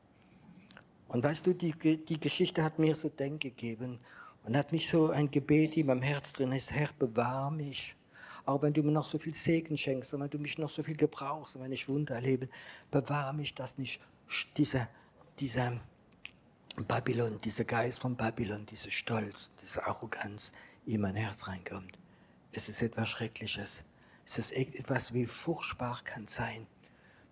Und 1.07 1.23
weißt 1.23 1.45
du, 1.47 1.53
die, 1.53 1.73
die 1.73 2.19
Geschichte 2.19 2.63
hat 2.63 2.79
mir 2.79 2.95
so 2.95 3.09
Denk 3.09 3.41
gegeben 3.41 3.99
und 4.43 4.55
hat 4.55 4.71
mich 4.71 4.89
so 4.89 5.09
ein 5.09 5.29
Gebet 5.29 5.77
in 5.77 5.87
meinem 5.87 6.01
Herz 6.01 6.33
drin 6.33 6.51
ist, 6.51 6.71
Herr, 6.71 6.89
bewahr 6.97 7.51
mich 7.51 7.95
auch 8.49 8.63
wenn 8.63 8.73
du 8.73 8.81
mir 8.81 8.91
noch 8.91 9.05
so 9.05 9.19
viel 9.19 9.33
Segen 9.33 9.77
schenkst 9.77 10.13
und 10.13 10.21
wenn 10.21 10.29
du 10.29 10.39
mich 10.39 10.57
noch 10.57 10.69
so 10.69 10.81
viel 10.81 10.95
gebrauchst 10.95 11.55
und 11.55 11.61
wenn 11.61 11.71
ich 11.71 11.87
Wunder 11.87 12.15
erlebe, 12.15 12.49
bewahre 12.89 13.35
mich, 13.35 13.53
dass 13.53 13.77
nicht 13.77 14.01
diese, 14.57 14.87
diese 15.37 15.79
Babylon, 16.87 17.39
dieser 17.41 17.63
Geist 17.63 17.99
von 17.99 18.15
Babylon, 18.15 18.65
dieser 18.65 18.89
Stolz, 18.89 19.51
diese 19.61 19.85
Arroganz 19.85 20.51
in 20.87 21.01
mein 21.01 21.15
Herz 21.15 21.47
reinkommt. 21.47 21.99
Es 22.51 22.69
ist 22.69 22.81
etwas 22.81 23.09
Schreckliches. 23.09 23.83
Es 24.25 24.39
ist 24.39 24.51
etwas, 24.51 25.13
wie 25.13 25.27
furchtbar 25.27 26.01
kann 26.03 26.25
sein. 26.25 26.65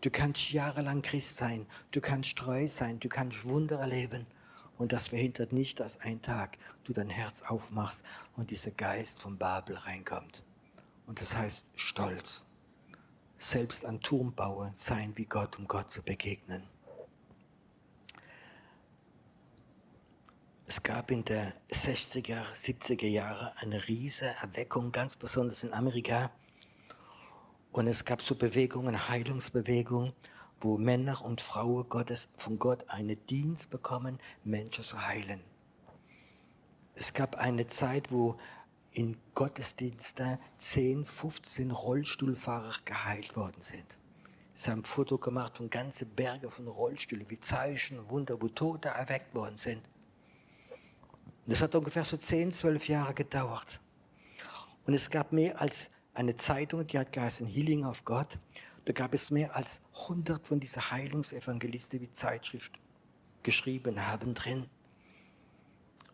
Du 0.01 0.11
kannst 0.11 0.51
jahrelang 0.51 1.01
Christ 1.01 1.37
sein, 1.37 1.65
du 1.91 2.01
kannst 2.01 2.37
treu 2.37 2.67
sein, 2.67 2.99
du 2.99 3.09
kannst 3.09 3.45
Wunder 3.45 3.79
erleben. 3.79 4.27
Und 4.77 4.91
das 4.91 5.07
verhindert 5.07 5.53
nicht, 5.53 5.79
dass 5.79 5.99
ein 6.01 6.21
Tag 6.21 6.57
du 6.83 6.93
dein 6.93 7.09
Herz 7.09 7.41
aufmachst 7.41 8.03
und 8.35 8.51
dieser 8.51 8.71
Geist 8.71 9.21
von 9.21 9.37
Babel 9.37 9.75
reinkommt. 9.75 10.43
Und 11.07 11.19
das 11.19 11.35
heißt 11.35 11.65
Stolz. 11.75 12.45
Selbst 13.39 13.85
ein 13.85 13.99
Turm 14.01 14.33
bauen, 14.33 14.71
sein 14.75 15.13
wie 15.15 15.25
Gott, 15.25 15.57
um 15.57 15.67
Gott 15.67 15.89
zu 15.89 16.03
begegnen. 16.03 16.63
Es 20.69 20.83
gab 20.83 21.11
in 21.11 21.23
den 21.23 21.53
60er, 21.71 22.43
70er 22.53 23.07
Jahren 23.07 23.51
eine 23.57 23.87
riesige 23.87 24.35
Erweckung, 24.41 24.91
ganz 24.91 25.15
besonders 25.15 25.63
in 25.63 25.73
Amerika. 25.73 26.29
Und 27.77 27.85
es 27.85 28.05
gab 28.05 28.23
so 28.23 28.33
Bewegungen, 28.33 29.07
Heilungsbewegungen, 29.07 30.11
wo 30.59 30.79
Männer 30.79 31.23
und 31.23 31.41
Frauen 31.41 31.87
Gottes 31.87 32.27
von 32.35 32.57
Gott 32.57 32.89
einen 32.89 33.23
Dienst 33.27 33.69
bekommen, 33.69 34.17
Menschen 34.43 34.83
zu 34.83 35.05
heilen. 35.05 35.41
Es 36.95 37.13
gab 37.13 37.35
eine 37.35 37.67
Zeit, 37.67 38.11
wo 38.11 38.35
in 38.93 39.15
Gottesdiensten 39.35 40.39
10, 40.57 41.05
15 41.05 41.69
Rollstuhlfahrer 41.69 42.73
geheilt 42.83 43.35
worden 43.35 43.61
sind. 43.61 43.85
Sie 44.55 44.71
haben 44.71 44.79
ein 44.79 44.85
Foto 44.85 45.19
gemacht 45.19 45.57
von 45.57 45.69
ganzen 45.69 46.09
Bergen 46.09 46.49
von 46.49 46.67
Rollstühlen, 46.67 47.29
wie 47.29 47.39
Zeichen, 47.39 48.09
Wunder, 48.09 48.41
wo 48.41 48.47
Tote 48.47 48.89
erweckt 48.89 49.35
worden 49.35 49.57
sind. 49.57 49.83
Das 51.45 51.61
hat 51.61 51.75
ungefähr 51.75 52.05
so 52.05 52.17
10, 52.17 52.53
12 52.53 52.87
Jahre 52.87 53.13
gedauert. 53.13 53.79
Und 54.87 54.95
es 54.95 55.11
gab 55.11 55.31
mehr 55.31 55.61
als 55.61 55.91
eine 56.17 56.35
Zeitung, 56.35 56.87
die 56.87 56.97
hat 56.97 57.11
geheißen 57.11 57.45
Healing 57.45 57.85
of 57.85 58.03
God. 58.03 58.39
Da 58.85 58.93
gab 58.93 59.13
es 59.13 59.29
mehr 59.29 59.55
als 59.55 59.81
100 59.93 60.47
von 60.47 60.59
diesen 60.59 60.89
Heilungsevangelisten, 60.89 61.99
die 61.99 62.11
Zeitschrift 62.11 62.71
geschrieben 63.43 64.07
haben 64.07 64.33
drin. 64.33 64.65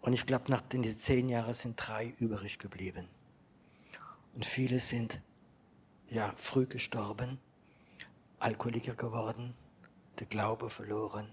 Und 0.02 0.12
ich 0.12 0.26
glaube, 0.26 0.52
nach 0.52 0.60
den 0.60 0.84
zehn 0.98 1.30
Jahren 1.30 1.54
sind 1.54 1.76
drei 1.78 2.14
übrig 2.20 2.60
geblieben. 2.60 3.08
Und 4.36 4.46
viele 4.46 4.82
sind 4.82 5.22
ja 6.10 6.34
früh 6.36 6.66
gestorben, 6.66 7.40
Alkoholiker 8.40 8.96
geworden, 8.96 9.54
der 10.20 10.28
Glaube 10.28 10.70
verloren 10.70 11.30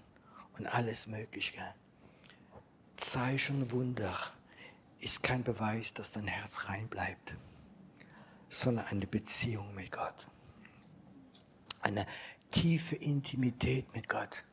und 0.57 0.65
alles 0.65 1.07
Mögliche. 1.07 1.61
Zeichen 2.95 3.69
Wunder 3.71 4.15
ist 4.99 5.23
kein 5.23 5.43
Beweis, 5.43 5.93
dass 5.93 6.13
dein 6.13 6.27
Herz 6.27 6.69
rein 6.69 6.87
bleibt, 6.87 7.35
sondern 8.51 8.85
eine 8.87 9.07
Beziehung 9.07 9.73
mit 9.73 9.91
Gott. 9.91 10.27
Eine 11.79 12.05
tiefe 12.51 12.97
Intimität 12.97 13.85
mit 13.95 14.09
Gott. 14.09 14.43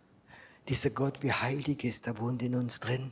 Dieser 0.69 0.91
Gott, 0.91 1.23
wie 1.23 1.33
heilig 1.33 1.83
ist, 1.83 2.07
der 2.07 2.19
wohnt 2.19 2.41
in 2.43 2.55
uns 2.55 2.79
drin. 2.79 3.11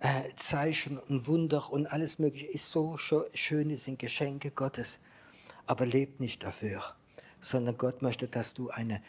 Äh, 0.00 0.34
Zeichen 0.34 0.98
und 0.98 1.26
Wunder 1.28 1.70
und 1.72 1.86
alles 1.86 2.18
Mögliche 2.18 2.46
ist 2.46 2.70
so 2.70 2.98
schön, 2.98 3.76
sind 3.76 3.98
Geschenke 4.00 4.50
Gottes. 4.50 4.98
Aber 5.66 5.86
lebt 5.86 6.18
nicht 6.18 6.42
dafür, 6.42 6.82
sondern 7.38 7.78
Gott 7.78 8.02
möchte, 8.02 8.26
dass 8.26 8.54
du 8.54 8.70
eine 8.70 9.00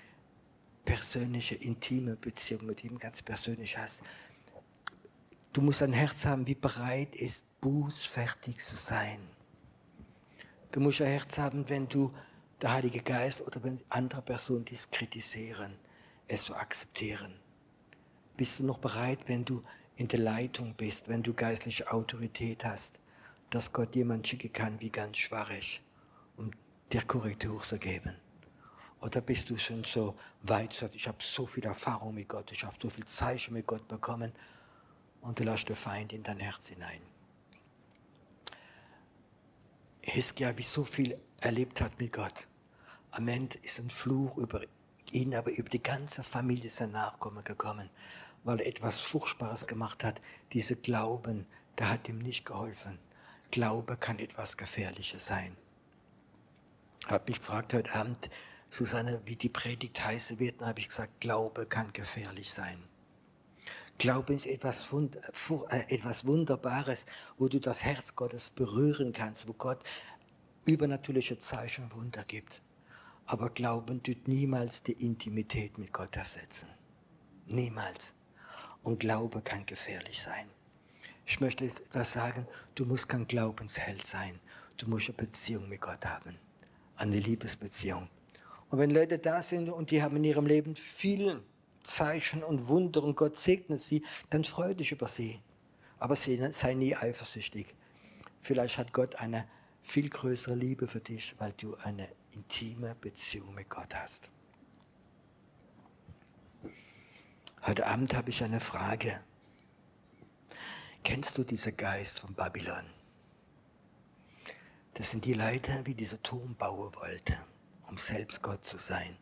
persönliche, 0.86 1.56
intime 1.56 2.16
Beziehung 2.16 2.68
mit 2.68 2.84
ihm 2.84 3.00
ganz 3.00 3.24
persönlich 3.24 3.78
hast. 3.78 4.02
Du 5.54 5.62
musst 5.62 5.82
ein 5.82 5.94
Herz 5.94 6.26
haben, 6.26 6.46
wie 6.46 6.56
bereit 6.56 7.16
ist, 7.16 7.46
bußfertig 7.62 8.60
zu 8.60 8.76
sein. 8.76 9.20
Du 10.78 10.84
musst 10.84 11.02
ein 11.02 11.08
Herz 11.08 11.40
haben, 11.40 11.68
wenn 11.70 11.90
du 11.90 12.14
der 12.62 12.72
Heilige 12.72 13.02
Geist 13.02 13.42
oder 13.42 13.64
wenn 13.64 13.80
andere 13.90 14.22
Personen 14.22 14.64
dies 14.64 14.92
kritisieren, 14.92 15.76
es 16.28 16.44
zu 16.44 16.56
akzeptieren. 16.56 17.34
Bist 18.36 18.60
du 18.60 18.64
noch 18.64 18.78
bereit, 18.78 19.22
wenn 19.26 19.44
du 19.44 19.64
in 19.96 20.08
der 20.08 20.20
Leitung 20.20 20.76
bist, 20.76 21.10
wenn 21.10 21.24
du 21.24 21.34
geistliche 21.34 21.92
Autorität 21.92 22.64
hast, 22.64 23.00
dass 23.50 23.74
Gott 23.74 23.96
jemand 23.96 24.28
schicken 24.28 24.54
kann, 24.54 24.80
wie 24.80 24.92
ganz 24.92 25.18
schwach 25.18 25.50
ist, 25.50 25.82
um 26.36 26.52
dir 26.94 27.02
Korrektur 27.02 27.64
zu 27.64 27.80
geben? 27.80 28.16
Oder 29.02 29.22
bist 29.22 29.50
du 29.50 29.58
schon 29.58 29.84
so 29.84 30.14
weit, 30.44 30.80
ich 30.94 31.08
habe 31.08 31.18
so 31.22 31.48
viel 31.48 31.66
Erfahrung 31.66 32.14
mit 32.14 32.30
Gott, 32.30 32.52
ich 32.52 32.64
habe 32.64 32.76
so 32.80 32.92
viel 32.92 33.06
Zeichen 33.06 33.56
mit 33.56 33.66
Gott 33.66 33.88
bekommen, 33.88 34.32
und 35.22 35.40
du 35.40 35.44
lässt 35.44 35.70
den 35.70 35.76
Feind 35.76 36.14
in 36.14 36.22
dein 36.22 36.38
Herz 36.38 36.68
hinein. 36.68 37.02
Hiskia, 40.10 40.58
wie 40.58 40.64
so 40.64 40.86
viel 40.86 41.20
erlebt 41.42 41.82
hat 41.82 42.00
mit 42.00 42.14
Gott. 42.14 42.48
Am 43.12 43.28
Ende 43.28 43.58
ist 43.60 43.80
ein 43.80 43.90
Fluch 43.90 44.38
über 44.38 44.62
ihn, 45.12 45.36
aber 45.36 45.52
über 45.52 45.70
die 45.70 45.84
ganze 45.84 46.24
Familie 46.24 46.70
sein 46.70 46.92
Nachkommen 46.92 47.44
gekommen, 47.44 47.90
weil 48.46 48.62
er 48.62 48.68
etwas 48.68 49.02
Furchtbares 49.02 49.68
gemacht 49.68 50.06
hat. 50.06 50.22
Diese 50.54 50.78
Glauben, 50.78 51.46
der 51.78 51.90
hat 51.90 52.08
ihm 52.08 52.20
nicht 52.20 52.46
geholfen. 52.46 53.00
Glaube 53.52 53.98
kann 53.98 54.18
etwas 54.20 54.56
Gefährliches 54.56 55.28
sein. 55.28 55.58
Ich 57.02 57.12
habe 57.12 57.26
mich 57.28 57.40
gefragt 57.40 57.74
heute 57.74 57.94
Abend, 57.94 58.30
Susanne, 58.70 59.22
wie 59.26 59.36
die 59.36 59.50
Predigt 59.50 60.04
heißen 60.04 60.40
wird, 60.40 60.62
dann 60.62 60.70
habe 60.70 60.80
ich 60.80 60.88
gesagt, 60.88 61.20
Glaube 61.20 61.66
kann 61.66 61.92
gefährlich 61.92 62.52
sein. 62.52 62.82
Glauben 63.98 64.36
ist 64.36 64.46
etwas, 64.46 64.94
äh, 65.70 65.96
etwas 65.96 66.26
Wunderbares, 66.26 67.06
wo 67.38 67.48
du 67.48 67.60
das 67.60 67.84
Herz 67.84 68.16
Gottes 68.16 68.52
berühren 68.52 69.12
kannst, 69.12 69.48
wo 69.48 69.54
Gott 69.54 69.80
übernatürliche 70.66 71.40
Zeichen 71.40 71.86
und 71.86 71.96
Wunder 71.96 72.24
gibt. 72.24 72.62
Aber 73.26 73.50
Glauben 73.50 74.04
tut 74.04 74.28
niemals 74.28 74.84
die 74.84 74.94
Intimität 74.94 75.78
mit 75.78 75.92
Gott 75.92 76.16
ersetzen. 76.16 76.70
Niemals. 77.48 78.14
Und 78.84 79.00
Glaube 79.00 79.42
kann 79.42 79.66
gefährlich 79.66 80.22
sein. 80.22 80.48
Ich 81.26 81.42
möchte 81.42 81.66
etwas 81.66 82.14
sagen, 82.14 82.48
du 82.76 82.86
musst 82.86 83.10
kein 83.10 83.28
Glaubensheld 83.28 84.06
sein. 84.06 84.40
Du 84.78 84.88
musst 84.88 85.10
eine 85.10 85.18
Beziehung 85.18 85.68
mit 85.68 85.82
Gott 85.82 86.06
haben. 86.06 86.38
Eine 86.96 87.20
Liebesbeziehung. 87.20 88.10
Und 88.70 88.80
wenn 88.80 88.92
Leute 88.92 89.18
da 89.18 89.42
sind 89.42 89.70
und 89.70 89.92
die 89.92 90.04
haben 90.04 90.18
in 90.18 90.24
ihrem 90.24 90.46
Leben 90.46 90.76
viel 90.76 91.42
Zeichen 91.88 92.44
und 92.44 92.68
Wunder 92.68 93.02
und 93.04 93.16
Gott 93.16 93.38
segnet 93.38 93.82
sie, 93.82 94.04
dann 94.30 94.44
freu 94.44 94.74
dich 94.74 94.92
über 94.92 95.08
sie. 95.08 95.42
Aber 96.00 96.16
sei 96.16 96.74
nie 96.74 96.96
eifersüchtig. 96.96 97.74
Vielleicht 98.42 98.78
hat 98.78 98.94
Gott 98.94 99.16
eine 99.16 99.48
viel 99.82 100.10
größere 100.10 100.54
Liebe 100.54 100.88
für 100.88 101.00
dich, 101.00 101.36
weil 101.40 101.54
du 101.54 101.76
eine 101.78 102.08
intime 102.32 102.94
Beziehung 102.96 103.54
mit 103.56 103.70
Gott 103.70 103.96
hast. 103.96 104.30
Heute 107.66 107.88
Abend 107.88 108.16
habe 108.16 108.30
ich 108.30 108.44
eine 108.44 108.60
Frage. 108.60 109.24
Kennst 111.04 111.38
du 111.38 111.44
diesen 111.44 111.76
Geist 111.76 112.20
von 112.20 112.34
Babylon? 112.34 112.86
Das 114.94 115.12
sind 115.12 115.26
die 115.26 115.34
Leute, 115.34 115.86
wie 115.86 115.96
dieser 115.96 116.22
Turm 116.22 116.56
bauen 116.56 116.94
wollte, 116.96 117.38
um 117.88 117.98
selbst 117.98 118.42
Gott 118.42 118.66
zu 118.66 118.78
sein. 118.78 119.18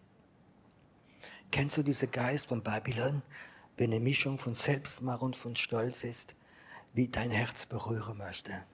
Kennst 1.56 1.78
du 1.78 1.84
diesen 1.84 2.12
Geist 2.12 2.48
von 2.48 2.62
Babylon, 2.62 3.22
wenn 3.78 3.94
eine 3.94 4.02
Mischung 4.02 4.38
von 4.38 4.54
Selbstmacht 4.54 5.22
und 5.22 5.38
von 5.38 5.56
Stolz 5.56 6.04
ist, 6.04 6.36
wie 6.92 7.08
dein 7.08 7.32
Herz 7.32 7.66
berühren 7.66 8.18
möchte? 8.18 8.66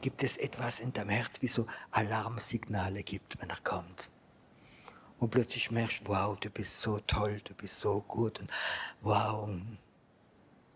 Gibt 0.00 0.24
es 0.24 0.38
etwas 0.38 0.80
in 0.80 0.92
deinem 0.92 1.10
Herz, 1.10 1.34
wie 1.38 1.46
so 1.46 1.68
Alarmsignale 1.92 3.04
gibt, 3.04 3.40
wenn 3.40 3.48
er 3.48 3.60
kommt? 3.62 4.10
Und 5.20 5.30
plötzlich 5.30 5.70
merkst 5.70 6.00
du, 6.00 6.08
wow, 6.08 6.36
du 6.36 6.50
bist 6.50 6.80
so 6.80 6.98
toll, 6.98 7.40
du 7.44 7.54
bist 7.54 7.78
so 7.78 8.00
gut 8.00 8.40
und 8.40 8.50
wow. 9.02 9.48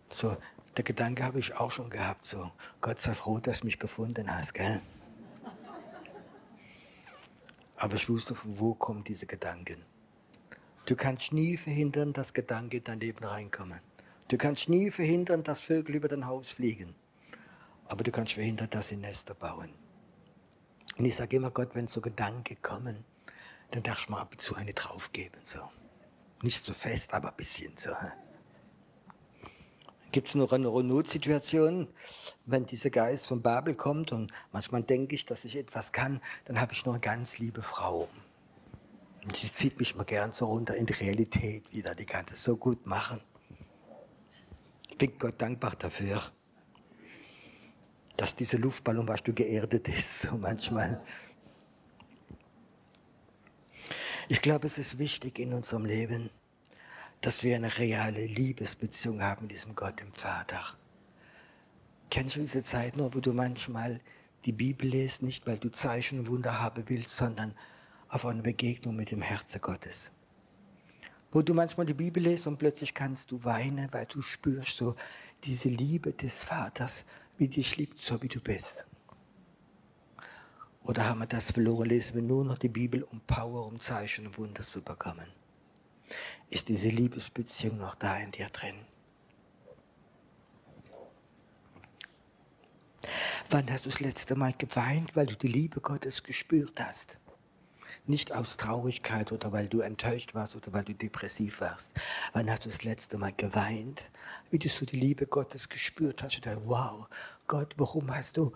So, 0.09 0.37
der 0.77 0.85
Gedanke 0.85 1.25
habe 1.25 1.39
ich 1.39 1.53
auch 1.53 1.73
schon 1.73 1.89
gehabt, 1.89 2.23
so, 2.23 2.49
Gott 2.79 3.01
sei 3.01 3.13
froh, 3.13 3.39
dass 3.39 3.59
du 3.59 3.65
mich 3.65 3.77
gefunden 3.77 4.33
hast, 4.33 4.53
gell? 4.53 4.79
Aber 7.75 7.95
ich 7.95 8.07
wusste, 8.07 8.33
von 8.33 8.57
wo 8.57 8.73
kommen 8.73 9.03
diese 9.03 9.25
Gedanken. 9.25 9.83
Du 10.87 10.95
kannst 10.95 11.33
nie 11.33 11.57
verhindern, 11.57 12.13
dass 12.13 12.33
Gedanken 12.33 12.77
in 12.77 12.83
dein 12.85 13.01
Leben 13.01 13.25
reinkommen. 13.25 13.81
Du 14.29 14.37
kannst 14.37 14.69
nie 14.69 14.89
verhindern, 14.89 15.43
dass 15.43 15.59
Vögel 15.59 15.95
über 15.95 16.07
dein 16.07 16.25
Haus 16.25 16.49
fliegen. 16.49 16.95
Aber 17.89 18.05
du 18.05 18.11
kannst 18.11 18.33
verhindern, 18.33 18.69
dass 18.69 18.87
sie 18.87 18.95
Nester 18.95 19.33
bauen. 19.33 19.73
Und 20.97 21.03
ich 21.03 21.17
sage 21.17 21.35
immer 21.35 21.51
Gott, 21.51 21.75
wenn 21.75 21.87
so 21.87 21.99
Gedanken 21.99 22.61
kommen, 22.61 23.03
dann 23.71 23.83
darfst 23.83 24.07
du 24.07 24.13
mal 24.13 24.21
ab 24.21 24.31
und 24.31 24.41
zu 24.41 24.55
eine 24.55 24.73
draufgeben. 24.73 25.41
So. 25.43 25.59
Nicht 26.41 26.63
so 26.63 26.71
fest, 26.71 27.13
aber 27.13 27.31
ein 27.31 27.35
bisschen 27.35 27.75
so. 27.75 27.91
Gibt 30.13 30.29
es 30.29 30.35
noch 30.35 30.53
eine 30.53 30.69
Notsituation, 30.69 31.89
wenn 32.45 32.65
dieser 32.65 32.91
Geist 32.91 33.27
von 33.27 33.41
Babel 33.41 33.75
kommt 33.75 34.13
und 34.13 34.31
manchmal 34.53 34.83
denke 34.83 35.15
ich, 35.15 35.25
dass 35.25 35.43
ich 35.43 35.57
etwas 35.57 35.91
kann, 35.91 36.21
dann 36.45 36.61
habe 36.61 36.71
ich 36.71 36.85
noch 36.85 36.93
eine 36.93 37.01
ganz 37.01 37.39
liebe 37.39 37.61
Frau. 37.61 38.07
Und 39.27 39.41
die 39.41 39.51
zieht 39.51 39.77
mich 39.77 39.93
mal 39.93 40.05
gern 40.05 40.31
so 40.31 40.45
runter 40.45 40.75
in 40.75 40.85
die 40.85 40.93
Realität 40.93 41.73
wieder. 41.73 41.93
Die 41.95 42.05
kann 42.05 42.25
das 42.29 42.41
so 42.45 42.55
gut 42.55 42.85
machen. 42.85 43.19
Ich 44.87 44.97
bin 44.97 45.17
Gott 45.19 45.41
dankbar 45.41 45.75
dafür, 45.77 46.21
dass 48.15 48.37
diese 48.37 48.55
Luftballon, 48.55 49.05
was 49.05 49.21
du 49.21 49.33
geerdet 49.33 49.89
ist, 49.89 50.21
so 50.21 50.37
manchmal. 50.37 51.01
Ich 54.29 54.41
glaube, 54.41 54.65
es 54.65 54.77
ist 54.77 54.97
wichtig 54.97 55.39
in 55.39 55.53
unserem 55.53 55.83
Leben, 55.83 56.29
dass 57.19 57.43
wir 57.43 57.57
eine 57.57 57.77
reale 57.77 58.25
Liebesbeziehung 58.25 59.21
haben 59.21 59.41
mit 59.43 59.51
diesem 59.51 59.75
Gott, 59.75 59.99
dem 59.99 60.13
Vater. 60.13 60.61
Kennst 62.09 62.37
du 62.37 62.39
diese 62.39 62.63
Zeit 62.63 62.95
noch, 62.95 63.13
wo 63.13 63.19
du 63.19 63.33
manchmal 63.33 63.99
die 64.45 64.53
Bibel 64.53 64.87
liest, 64.87 65.21
nicht 65.21 65.45
weil 65.45 65.57
du 65.57 65.67
Zeichen 65.69 66.19
und 66.19 66.27
Wunder 66.29 66.61
haben 66.61 66.85
willst, 66.87 67.17
sondern 67.17 67.53
auf 68.09 68.25
eine 68.25 68.41
Begegnung 68.41 68.95
mit 68.95 69.11
dem 69.11 69.21
Herzen 69.21 69.61
Gottes? 69.61 70.11
Wo 71.31 71.41
du 71.41 71.53
manchmal 71.53 71.85
die 71.85 71.93
Bibel 71.93 72.23
liest 72.23 72.47
und 72.47 72.57
plötzlich 72.57 72.93
kannst 72.93 73.31
du 73.31 73.43
weinen, 73.43 73.91
weil 73.91 74.05
du 74.05 74.21
spürst 74.21 74.77
so 74.77 74.95
diese 75.43 75.69
Liebe 75.69 76.13
des 76.13 76.43
Vaters, 76.43 77.03
wie 77.37 77.47
dich 77.47 77.77
liebt, 77.77 77.99
so 77.99 78.21
wie 78.21 78.27
du 78.27 78.39
bist. 78.39 78.85
Oder 80.83 81.07
haben 81.07 81.19
wir 81.19 81.27
das 81.27 81.51
verloren, 81.51 81.89
lesen 81.89 82.15
wir 82.15 82.21
nur 82.21 82.45
noch 82.45 82.57
die 82.57 82.69
Bibel, 82.69 83.03
um 83.03 83.19
Power, 83.21 83.65
um 83.65 83.79
Zeichen 83.79 84.25
und 84.25 84.37
Wunder 84.37 84.63
zu 84.63 84.81
bekommen? 84.81 85.27
Ist 86.49 86.69
diese 86.69 86.87
Liebesbeziehung 86.87 87.77
noch 87.77 87.95
da 87.95 88.17
in 88.17 88.31
dir 88.31 88.47
drin? 88.47 88.75
Wann 93.49 93.69
hast 93.71 93.85
du 93.85 93.89
das 93.89 93.99
letzte 93.99 94.35
Mal 94.35 94.53
geweint, 94.53 95.15
weil 95.15 95.25
du 95.25 95.35
die 95.35 95.47
Liebe 95.47 95.81
Gottes 95.81 96.23
gespürt 96.23 96.79
hast? 96.79 97.17
Nicht 98.07 98.31
aus 98.31 98.55
Traurigkeit 98.55 99.33
oder 99.33 99.51
weil 99.51 99.67
du 99.67 99.81
enttäuscht 99.81 100.33
warst 100.33 100.55
oder 100.55 100.71
weil 100.71 100.85
du 100.85 100.93
depressiv 100.93 101.59
warst. 101.59 101.91
Wann 102.31 102.49
hast 102.49 102.65
du 102.65 102.69
das 102.69 102.83
letzte 102.83 103.17
Mal 103.17 103.33
geweint, 103.33 104.11
wie 104.49 104.57
du 104.57 104.69
so 104.69 104.85
die 104.85 104.97
Liebe 104.97 105.27
Gottes 105.27 105.67
gespürt 105.67 106.23
hast? 106.23 106.37
Dachte, 106.37 106.61
wow, 106.65 107.07
Gott, 107.47 107.73
warum 107.77 108.15
hast 108.15 108.37
du, 108.37 108.53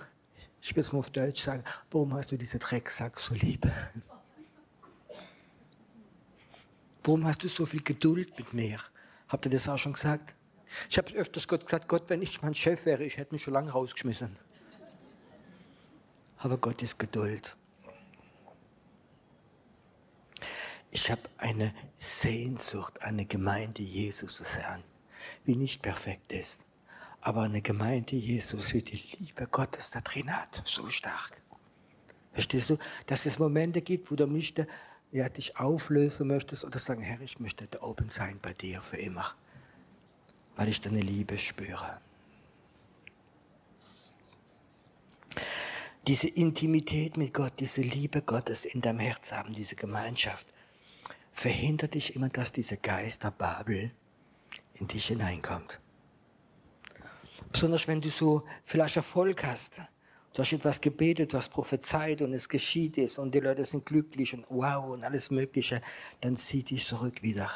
ich 0.61 0.73
will 0.73 0.81
es 0.81 0.93
mal 0.93 0.99
auf 0.99 1.09
Deutsch 1.09 1.43
sagen, 1.43 1.65
warum 1.89 2.13
hast 2.13 2.31
du 2.31 2.37
diese 2.37 2.59
Drecksack 2.59 3.19
so 3.19 3.33
lieb? 3.33 3.69
Warum 7.03 7.25
hast 7.25 7.43
du 7.43 7.49
so 7.49 7.65
viel 7.65 7.83
Geduld 7.83 8.37
mit 8.37 8.53
mir? 8.53 8.79
Habt 9.27 9.45
ihr 9.45 9.51
das 9.51 9.67
auch 9.67 9.77
schon 9.77 9.93
gesagt? 9.93 10.35
Ich 10.89 10.97
habe 10.97 11.11
öfters 11.13 11.47
Gott 11.47 11.65
gesagt, 11.65 11.87
Gott, 11.87 12.09
wenn 12.09 12.21
ich 12.21 12.41
mein 12.41 12.55
Chef 12.55 12.85
wäre, 12.85 13.03
ich 13.03 13.17
hätte 13.17 13.33
mich 13.33 13.41
schon 13.41 13.53
lange 13.53 13.71
rausgeschmissen. 13.71 14.37
Aber 16.37 16.57
Gott 16.57 16.81
ist 16.81 16.97
Geduld. 16.97 17.57
Ich 20.91 21.09
habe 21.09 21.21
eine 21.37 21.73
Sehnsucht, 21.95 23.01
eine 23.01 23.25
Gemeinde 23.25 23.81
Jesus 23.81 24.35
zu 24.35 24.43
sein, 24.43 24.83
wie 25.45 25.55
nicht 25.55 25.81
perfekt 25.81 26.33
ist, 26.33 26.61
aber 27.21 27.43
eine 27.43 27.61
Gemeinde 27.61 28.17
Jesus, 28.17 28.73
wie 28.73 28.81
die 28.81 29.01
Liebe 29.17 29.47
Gottes 29.47 29.89
da 29.91 30.01
drin 30.01 30.35
hat, 30.35 30.61
so 30.65 30.89
stark. 30.89 31.41
Verstehst 32.33 32.69
du, 32.69 32.77
dass 33.05 33.25
es 33.25 33.39
Momente 33.39 33.81
gibt, 33.81 34.11
wo 34.11 34.15
du 34.15 34.27
nicht 34.27 34.65
ja, 35.11 35.29
dich 35.29 35.57
auflösen 35.57 36.27
möchtest 36.27 36.65
oder 36.65 36.79
sagen, 36.79 37.01
Herr, 37.01 37.21
ich 37.21 37.39
möchte 37.39 37.67
da 37.67 37.81
oben 37.81 38.09
sein 38.09 38.39
bei 38.41 38.53
dir 38.53 38.81
für 38.81 38.97
immer, 38.97 39.33
weil 40.55 40.69
ich 40.69 40.81
deine 40.81 41.01
Liebe 41.01 41.37
spüre. 41.37 41.99
Diese 46.07 46.27
Intimität 46.27 47.15
mit 47.15 47.33
Gott, 47.33 47.53
diese 47.59 47.81
Liebe 47.81 48.21
Gottes 48.21 48.65
in 48.65 48.81
deinem 48.81 48.99
Herz 48.99 49.31
haben, 49.31 49.53
diese 49.53 49.75
Gemeinschaft, 49.75 50.47
verhindert 51.31 51.93
dich 51.93 52.15
immer, 52.15 52.29
dass 52.29 52.51
dieser 52.51 52.77
Geist 52.77 53.23
der 53.23 53.31
Babel 53.31 53.91
in 54.75 54.87
dich 54.87 55.07
hineinkommt. 55.07 55.79
Besonders 57.51 57.87
wenn 57.87 58.01
du 58.01 58.09
so 58.09 58.43
vielleicht 58.63 58.97
Erfolg 58.97 59.43
hast. 59.43 59.81
Du 60.33 60.41
hast 60.41 60.53
etwas 60.53 60.79
gebetet, 60.79 61.33
du 61.33 61.37
hast 61.37 61.49
prophezeit 61.49 62.21
und 62.21 62.33
es 62.33 62.47
geschieht 62.47 62.97
es 62.97 63.17
und 63.17 63.35
die 63.35 63.41
Leute 63.41 63.65
sind 63.65 63.85
glücklich 63.85 64.33
und 64.33 64.45
wow 64.49 64.85
und 64.85 65.03
alles 65.03 65.29
Mögliche, 65.29 65.81
dann 66.21 66.37
zieh 66.37 66.63
dich 66.63 66.85
zurück 66.85 67.21
wieder 67.21 67.49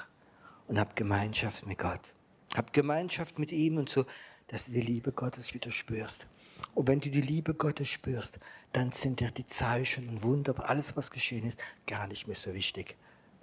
und 0.67 0.77
hab 0.77 0.93
Gemeinschaft 0.95 1.65
mit 1.65 1.77
Gott. 1.77 2.13
Hab 2.53 2.73
Gemeinschaft 2.73 3.39
mit 3.39 3.53
ihm 3.53 3.77
und 3.77 3.87
so, 3.87 4.05
dass 4.47 4.65
du 4.65 4.71
die 4.71 4.81
Liebe 4.81 5.13
Gottes 5.13 5.53
wieder 5.53 5.71
spürst. 5.71 6.27
Und 6.73 6.89
wenn 6.89 6.99
du 6.99 7.09
die 7.09 7.21
Liebe 7.21 7.53
Gottes 7.53 7.87
spürst, 7.87 8.39
dann 8.73 8.91
sind 8.91 9.21
dir 9.21 9.31
die 9.31 9.45
Zeichen 9.45 10.09
und 10.09 10.23
Wunder, 10.23 10.53
alles 10.69 10.97
was 10.97 11.11
geschehen 11.11 11.45
ist, 11.45 11.63
gar 11.87 12.07
nicht 12.07 12.27
mehr 12.27 12.35
so 12.35 12.53
wichtig. 12.53 12.97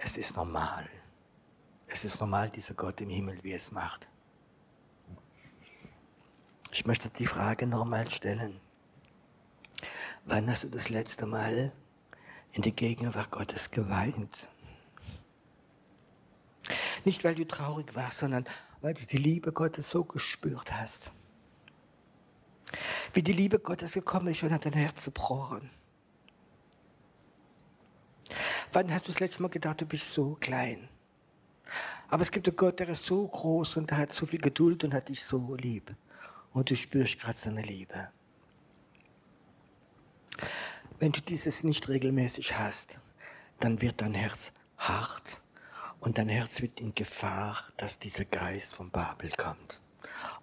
Es 0.04 0.16
ist 0.16 0.36
normal. 0.36 0.88
Es 1.86 2.04
ist 2.04 2.20
normal, 2.20 2.50
dieser 2.50 2.74
Gott 2.74 3.00
im 3.00 3.10
Himmel, 3.10 3.38
wie 3.42 3.52
es 3.52 3.70
macht. 3.70 4.08
Ich 6.72 6.86
möchte 6.86 7.10
die 7.10 7.26
Frage 7.26 7.66
nochmal 7.66 8.10
stellen. 8.10 8.60
Wann 10.24 10.48
hast 10.50 10.64
du 10.64 10.68
das 10.68 10.88
letzte 10.88 11.26
Mal 11.26 11.72
in 12.52 12.62
der 12.62 12.72
Gegenwart 12.72 13.30
Gottes 13.30 13.70
geweint? 13.70 14.48
Nicht, 17.04 17.24
weil 17.24 17.34
du 17.34 17.46
traurig 17.46 17.94
warst, 17.94 18.18
sondern 18.18 18.44
weil 18.80 18.94
du 18.94 19.04
die 19.04 19.18
Liebe 19.18 19.52
Gottes 19.52 19.90
so 19.90 20.04
gespürt 20.04 20.72
hast. 20.72 21.12
Wie 23.12 23.22
die 23.22 23.32
Liebe 23.32 23.58
Gottes 23.58 23.92
gekommen 23.92 24.28
ist 24.28 24.42
und 24.42 24.52
hat 24.52 24.64
dein 24.64 24.72
Herz 24.72 25.04
gebrochen. 25.04 25.70
Wann 28.72 28.90
hast 28.90 29.06
du 29.06 29.12
das 29.12 29.20
letzte 29.20 29.42
Mal 29.42 29.48
gedacht, 29.48 29.82
du 29.82 29.86
bist 29.86 30.14
so 30.14 30.36
klein? 30.40 30.88
Aber 32.08 32.22
es 32.22 32.30
gibt 32.30 32.48
einen 32.48 32.56
Gott, 32.56 32.80
der 32.80 32.88
ist 32.88 33.04
so 33.04 33.26
groß 33.26 33.76
und 33.76 33.90
der 33.90 33.98
hat 33.98 34.12
so 34.12 34.24
viel 34.24 34.40
Geduld 34.40 34.82
und 34.84 34.94
hat 34.94 35.10
dich 35.10 35.22
so 35.22 35.54
lieb. 35.56 35.94
Und 36.54 36.70
du 36.70 36.76
spürst 36.76 37.20
gerade 37.20 37.36
seine 37.36 37.62
Liebe. 37.62 38.08
Wenn 40.98 41.12
du 41.12 41.20
dieses 41.20 41.64
nicht 41.64 41.88
regelmäßig 41.88 42.58
hast, 42.58 42.98
dann 43.60 43.82
wird 43.82 44.00
dein 44.00 44.14
Herz 44.14 44.52
hart 44.78 45.42
und 46.00 46.16
dein 46.16 46.28
Herz 46.28 46.62
wird 46.62 46.80
in 46.80 46.94
Gefahr, 46.94 47.58
dass 47.76 47.98
dieser 47.98 48.24
Geist 48.24 48.74
von 48.74 48.90
Babel 48.90 49.30
kommt 49.36 49.80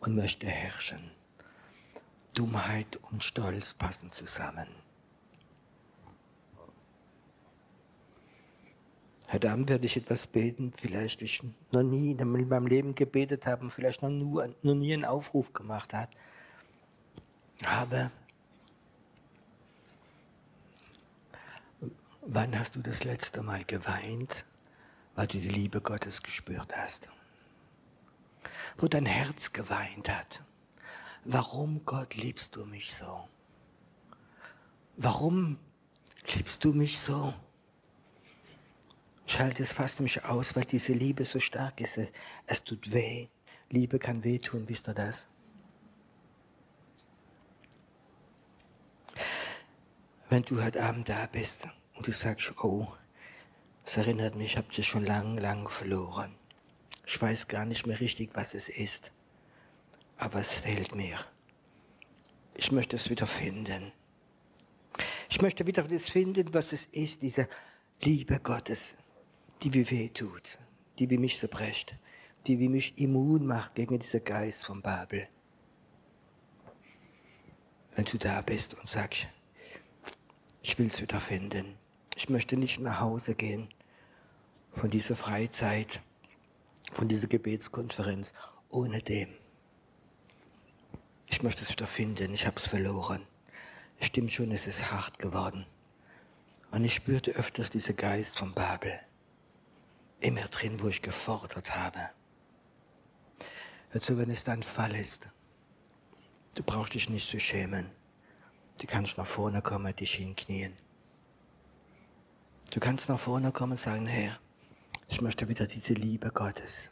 und 0.01 0.15
möchte 0.15 0.47
herrschen. 0.47 1.11
Dummheit 2.33 2.99
und 3.11 3.23
Stolz 3.23 3.73
passen 3.73 4.11
zusammen. 4.11 4.67
Heute 9.31 9.51
Abend 9.51 9.69
werde 9.69 9.85
ich 9.85 9.95
etwas 9.95 10.25
beten, 10.25 10.73
vielleicht 10.75 11.21
ich 11.21 11.43
noch 11.71 11.83
nie 11.83 12.11
in 12.11 12.31
meinem 12.31 12.65
Leben 12.65 12.95
gebetet 12.95 13.45
habe 13.45 13.61
und 13.61 13.69
vielleicht 13.69 14.01
noch, 14.01 14.09
nur, 14.09 14.49
noch 14.63 14.73
nie 14.73 14.91
einen 14.91 15.05
Aufruf 15.05 15.53
gemacht 15.53 15.93
hat. 15.93 16.09
Aber 17.63 18.09
wann 22.21 22.57
hast 22.57 22.75
du 22.75 22.81
das 22.81 23.03
letzte 23.03 23.43
Mal 23.43 23.65
geweint, 23.65 24.45
weil 25.13 25.27
du 25.27 25.37
die 25.37 25.49
Liebe 25.49 25.79
Gottes 25.79 26.23
gespürt 26.23 26.75
hast? 26.75 27.07
Wo 28.79 28.87
dein 28.87 29.05
Herz 29.05 29.53
geweint 29.53 30.09
hat. 30.09 30.43
Warum, 31.23 31.85
Gott, 31.85 32.15
liebst 32.15 32.55
du 32.55 32.65
mich 32.65 32.95
so? 32.95 33.27
Warum 34.97 35.59
liebst 36.33 36.63
du 36.65 36.73
mich 36.73 36.99
so? 36.99 37.35
Schalte 39.31 39.63
es 39.63 39.73
fast 39.73 39.99
mich 39.99 40.23
aus, 40.25 40.55
weil 40.55 40.65
diese 40.65 40.93
Liebe 40.93 41.25
so 41.25 41.39
stark 41.39 41.79
ist. 41.81 41.99
Es 42.47 42.63
tut 42.63 42.91
weh. 42.93 43.27
Liebe 43.69 43.99
kann 43.99 44.23
wehtun, 44.23 44.67
wisst 44.67 44.87
ihr 44.87 44.93
das? 44.93 45.27
Wenn 50.29 50.43
du 50.43 50.63
heute 50.63 50.83
Abend 50.83 51.09
da 51.09 51.27
bist 51.27 51.67
und 51.95 52.07
du 52.07 52.11
sagst, 52.11 52.53
oh, 52.63 52.87
es 53.85 53.97
erinnert 53.97 54.35
mich, 54.35 54.51
ich 54.51 54.57
habe 54.57 54.71
dich 54.73 54.85
schon 54.85 55.05
lang, 55.05 55.37
lang 55.37 55.69
verloren. 55.69 56.35
Ich 57.05 57.19
weiß 57.19 57.47
gar 57.47 57.65
nicht 57.65 57.87
mehr 57.87 57.99
richtig, 57.99 58.31
was 58.33 58.53
es 58.53 58.69
ist, 58.69 59.11
aber 60.17 60.39
es 60.39 60.53
fehlt 60.53 60.93
mir. 60.93 61.17
Ich 62.53 62.71
möchte 62.71 62.95
es 62.95 63.09
wieder 63.09 63.25
finden. 63.25 63.91
Ich 65.29 65.41
möchte 65.41 65.65
wieder 65.65 65.83
das 65.83 66.09
finden, 66.09 66.53
was 66.53 66.73
es 66.73 66.85
ist, 66.85 67.21
diese 67.21 67.47
Liebe 68.01 68.39
Gottes, 68.39 68.95
die 69.61 69.73
wie 69.73 69.89
weh 69.91 70.09
tut, 70.09 70.57
die 70.99 71.09
wie 71.09 71.17
mich 71.17 71.37
zerbrecht, 71.37 71.95
die 72.47 72.59
wie 72.59 72.69
mich 72.69 72.97
immun 72.97 73.45
macht 73.45 73.75
gegen 73.75 73.99
diesen 73.99 74.23
Geist 74.23 74.65
von 74.65 74.81
Babel. 74.81 75.27
Wenn 77.95 78.05
du 78.05 78.17
da 78.17 78.41
bist 78.41 78.75
und 78.75 78.87
sagst, 78.87 79.27
ich 80.61 80.79
will 80.79 80.87
es 80.87 81.01
wieder 81.01 81.19
finden, 81.19 81.75
ich 82.15 82.29
möchte 82.29 82.55
nicht 82.55 82.79
nach 82.79 83.01
Hause 83.01 83.35
gehen 83.35 83.67
von 84.71 84.89
dieser 84.89 85.15
Freizeit, 85.15 86.01
von 86.93 87.09
dieser 87.09 87.27
Gebetskonferenz 87.27 88.33
ohne 88.69 89.01
dem. 89.01 89.29
Ich 91.27 91.43
möchte 91.43 91.63
es 91.63 91.71
wieder 91.71 91.87
finden, 91.87 92.33
ich 92.33 92.47
habe 92.47 92.57
es 92.57 92.67
verloren. 92.67 93.23
Stimmt 93.99 94.31
schon, 94.31 94.51
es 94.51 94.67
ist 94.67 94.91
hart 94.91 95.19
geworden. 95.19 95.65
Und 96.71 96.85
ich 96.85 96.93
spürte 96.93 97.31
öfters 97.31 97.69
diesen 97.69 97.97
Geist 97.97 98.37
von 98.37 98.53
Babel 98.53 98.99
immer 100.19 100.43
drin, 100.43 100.81
wo 100.81 100.87
ich 100.87 101.01
gefordert 101.01 101.75
habe. 101.75 102.09
Also 103.91 104.17
wenn 104.17 104.29
es 104.29 104.43
dein 104.43 104.63
Fall 104.63 104.95
ist, 104.95 105.29
du 106.55 106.63
brauchst 106.63 106.93
dich 106.93 107.09
nicht 107.09 107.29
zu 107.29 107.39
schämen. 107.39 107.89
Du 108.79 108.87
kannst 108.87 109.17
nach 109.17 109.25
vorne 109.25 109.61
kommen, 109.61 109.95
dich 109.95 110.13
hinknien. 110.13 110.77
Du 112.71 112.79
kannst 112.79 113.09
nach 113.09 113.19
vorne 113.19 113.51
kommen 113.51 113.73
und 113.73 113.79
sagen, 113.79 114.05
Herr, 114.05 114.39
ich 115.07 115.21
möchte 115.21 115.47
wieder 115.49 115.65
diese 115.65 115.93
Liebe 115.93 116.29
Gottes. 116.29 116.91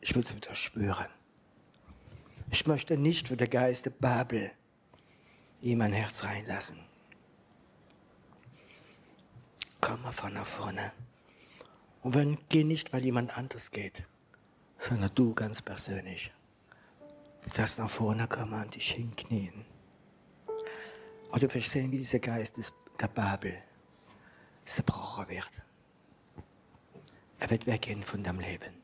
Ich 0.00 0.14
will 0.14 0.24
sie 0.26 0.36
wieder 0.36 0.54
spüren. 0.54 1.08
Ich 2.50 2.66
möchte 2.66 2.96
nicht, 2.98 3.30
wo 3.30 3.34
der 3.34 3.48
Geist 3.48 3.86
der 3.86 3.90
Babel 3.90 4.52
in 5.62 5.78
mein 5.78 5.92
Herz 5.92 6.22
reinlassen. 6.22 6.78
Komm 9.80 10.02
mal 10.02 10.12
von 10.12 10.34
nach 10.34 10.46
vorne. 10.46 10.92
Und 12.06 12.14
wenn, 12.14 12.38
geh 12.48 12.62
nicht, 12.62 12.92
weil 12.92 13.04
jemand 13.04 13.36
anders 13.36 13.72
geht, 13.72 14.04
sondern 14.78 15.10
du 15.16 15.34
ganz 15.34 15.60
persönlich. 15.60 16.32
Darfst 17.56 17.80
nach 17.80 17.90
vorne 17.90 18.28
kommen 18.28 18.62
und 18.62 18.72
dich 18.76 18.92
hinknien. 18.92 19.64
Und 21.32 21.42
du 21.42 21.52
wirst 21.52 21.70
sehen, 21.70 21.90
wie 21.90 21.96
dieser 21.96 22.20
Geist 22.20 22.60
der 23.00 23.08
Babel 23.08 23.54
zerbrochen 24.64 25.28
wird. 25.30 25.50
Er 27.40 27.50
wird 27.50 27.66
weggehen 27.66 28.04
von 28.04 28.22
deinem 28.22 28.38
Leben. 28.38 28.74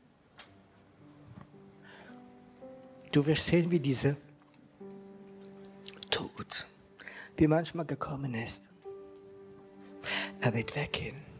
Du 3.13 3.25
wirst 3.25 3.45
sehen, 3.45 3.71
wie 3.71 3.79
dieser 3.79 4.17
Tod, 6.11 6.67
wie 7.37 7.47
manchmal 7.47 7.85
gekommen 7.85 8.33
ist. 8.33 8.65
Er 10.41 10.53
wird 10.53 10.75
weggehen. 10.75 11.32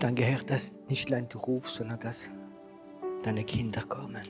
Dann 0.00 0.14
gehört 0.14 0.48
das 0.48 0.74
nicht 0.88 1.10
allein 1.10 1.28
du 1.28 1.38
rufst, 1.38 1.76
sondern 1.76 1.98
dass 1.98 2.30
deine 3.24 3.42
Kinder 3.42 3.82
kommen. 3.82 4.28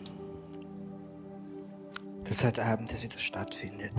Dass 2.25 2.43
heute 2.43 2.65
Abend 2.65 2.91
das 2.91 3.03
wieder 3.03 3.19
stattfindet. 3.19 3.93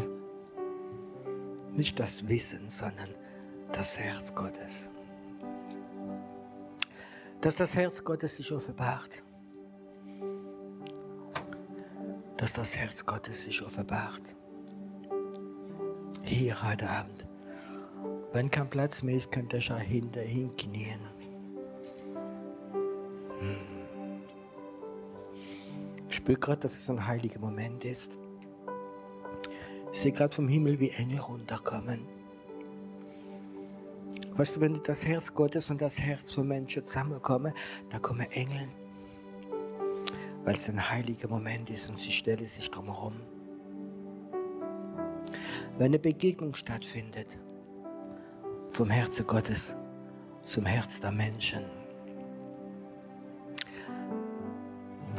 Nicht 1.72 2.00
das 2.00 2.28
Wissen, 2.28 2.70
sondern 2.70 3.10
das 3.72 4.00
Herz 4.00 4.34
Gottes. 4.34 4.90
Dass 7.42 7.56
das 7.56 7.76
Herz 7.76 8.04
Gottes 8.04 8.38
sich 8.38 8.52
offenbart. 8.52 9.24
Dass 12.38 12.54
das 12.54 12.78
Herz 12.78 13.06
Gottes 13.06 13.44
sich 13.44 13.62
offenbart. 13.62 14.36
Hier 16.24 16.64
heute 16.64 16.90
Abend. 16.90 17.28
Wenn 18.34 18.50
kein 18.50 18.70
Platz 18.70 19.04
mehr 19.04 19.16
ist, 19.16 19.32
könnt 19.32 19.54
ihr 19.54 19.62
schon 19.62 19.78
hinter 19.78 20.22
hinknien. 20.22 21.19
Ich 26.10 26.16
spüre 26.16 26.40
gerade, 26.40 26.62
dass 26.62 26.76
es 26.76 26.90
ein 26.90 27.06
heiliger 27.06 27.40
Moment 27.40 27.86
ist. 27.86 28.18
Ich 29.92 30.00
sehe 30.00 30.12
gerade 30.12 30.34
vom 30.34 30.48
Himmel, 30.48 30.80
wie 30.80 30.90
Engel 30.90 31.20
runterkommen. 31.20 32.02
Weißt 34.34 34.56
du, 34.56 34.62
wenn 34.62 34.82
das 34.84 35.06
Herz 35.06 35.34
Gottes 35.34 35.70
und 35.70 35.82
das 35.82 36.00
Herz 36.00 36.32
von 36.32 36.48
Menschen 36.48 36.86
zusammenkommen, 36.86 37.54
da 37.90 38.00
kommen 38.00 38.30
Engel. 38.32 38.70
Weil 40.44 40.56
es 40.56 40.70
ein 40.70 40.90
heiliger 40.90 41.28
Moment 41.28 41.70
ist 41.70 41.90
und 41.90 42.00
sie 42.00 42.12
stellen 42.12 42.48
sich 42.48 42.70
drumherum. 42.72 43.16
Wenn 45.78 45.88
eine 45.88 46.00
Begegnung 46.00 46.56
stattfindet, 46.56 47.38
vom 48.70 48.90
Herzen 48.90 49.26
Gottes 49.28 49.76
zum 50.44 50.66
Herz 50.66 51.00
der 51.00 51.12
Menschen, 51.12 51.79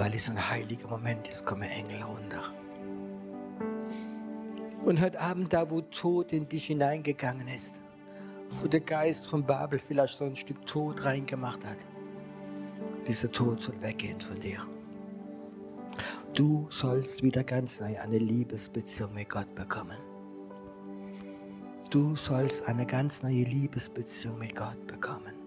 weil 0.00 0.14
es 0.14 0.30
ein 0.30 0.50
heiliger 0.50 0.88
Moment 0.88 1.28
ist, 1.28 1.44
kommen 1.44 1.68
Engel 1.68 2.02
runter. 2.02 2.40
Und 4.82 4.98
heute 4.98 5.20
Abend, 5.20 5.52
da 5.52 5.70
wo 5.70 5.82
Tod 5.82 6.32
in 6.32 6.48
dich 6.48 6.68
hineingegangen 6.68 7.46
ist, 7.48 7.78
wo 8.48 8.66
der 8.66 8.80
Geist 8.80 9.26
von 9.26 9.44
Babel 9.44 9.78
vielleicht 9.78 10.16
so 10.16 10.24
ein 10.24 10.34
Stück 10.34 10.64
Tod 10.64 11.04
reingemacht 11.04 11.62
hat, 11.66 11.76
dieser 13.06 13.30
Tod 13.30 13.60
soll 13.60 13.80
weggehen 13.82 14.18
von 14.22 14.40
dir. 14.40 14.66
Du 16.32 16.66
sollst 16.70 17.22
wieder 17.22 17.44
ganz 17.44 17.78
neu 17.80 17.98
eine 18.00 18.16
Liebesbeziehung 18.16 19.12
mit 19.12 19.28
Gott 19.28 19.54
bekommen. 19.54 19.98
Du 21.90 22.16
sollst 22.16 22.66
eine 22.66 22.86
ganz 22.86 23.22
neue 23.22 23.42
Liebesbeziehung 23.42 24.38
mit 24.38 24.56
Gott 24.56 24.86
bekommen. 24.86 25.39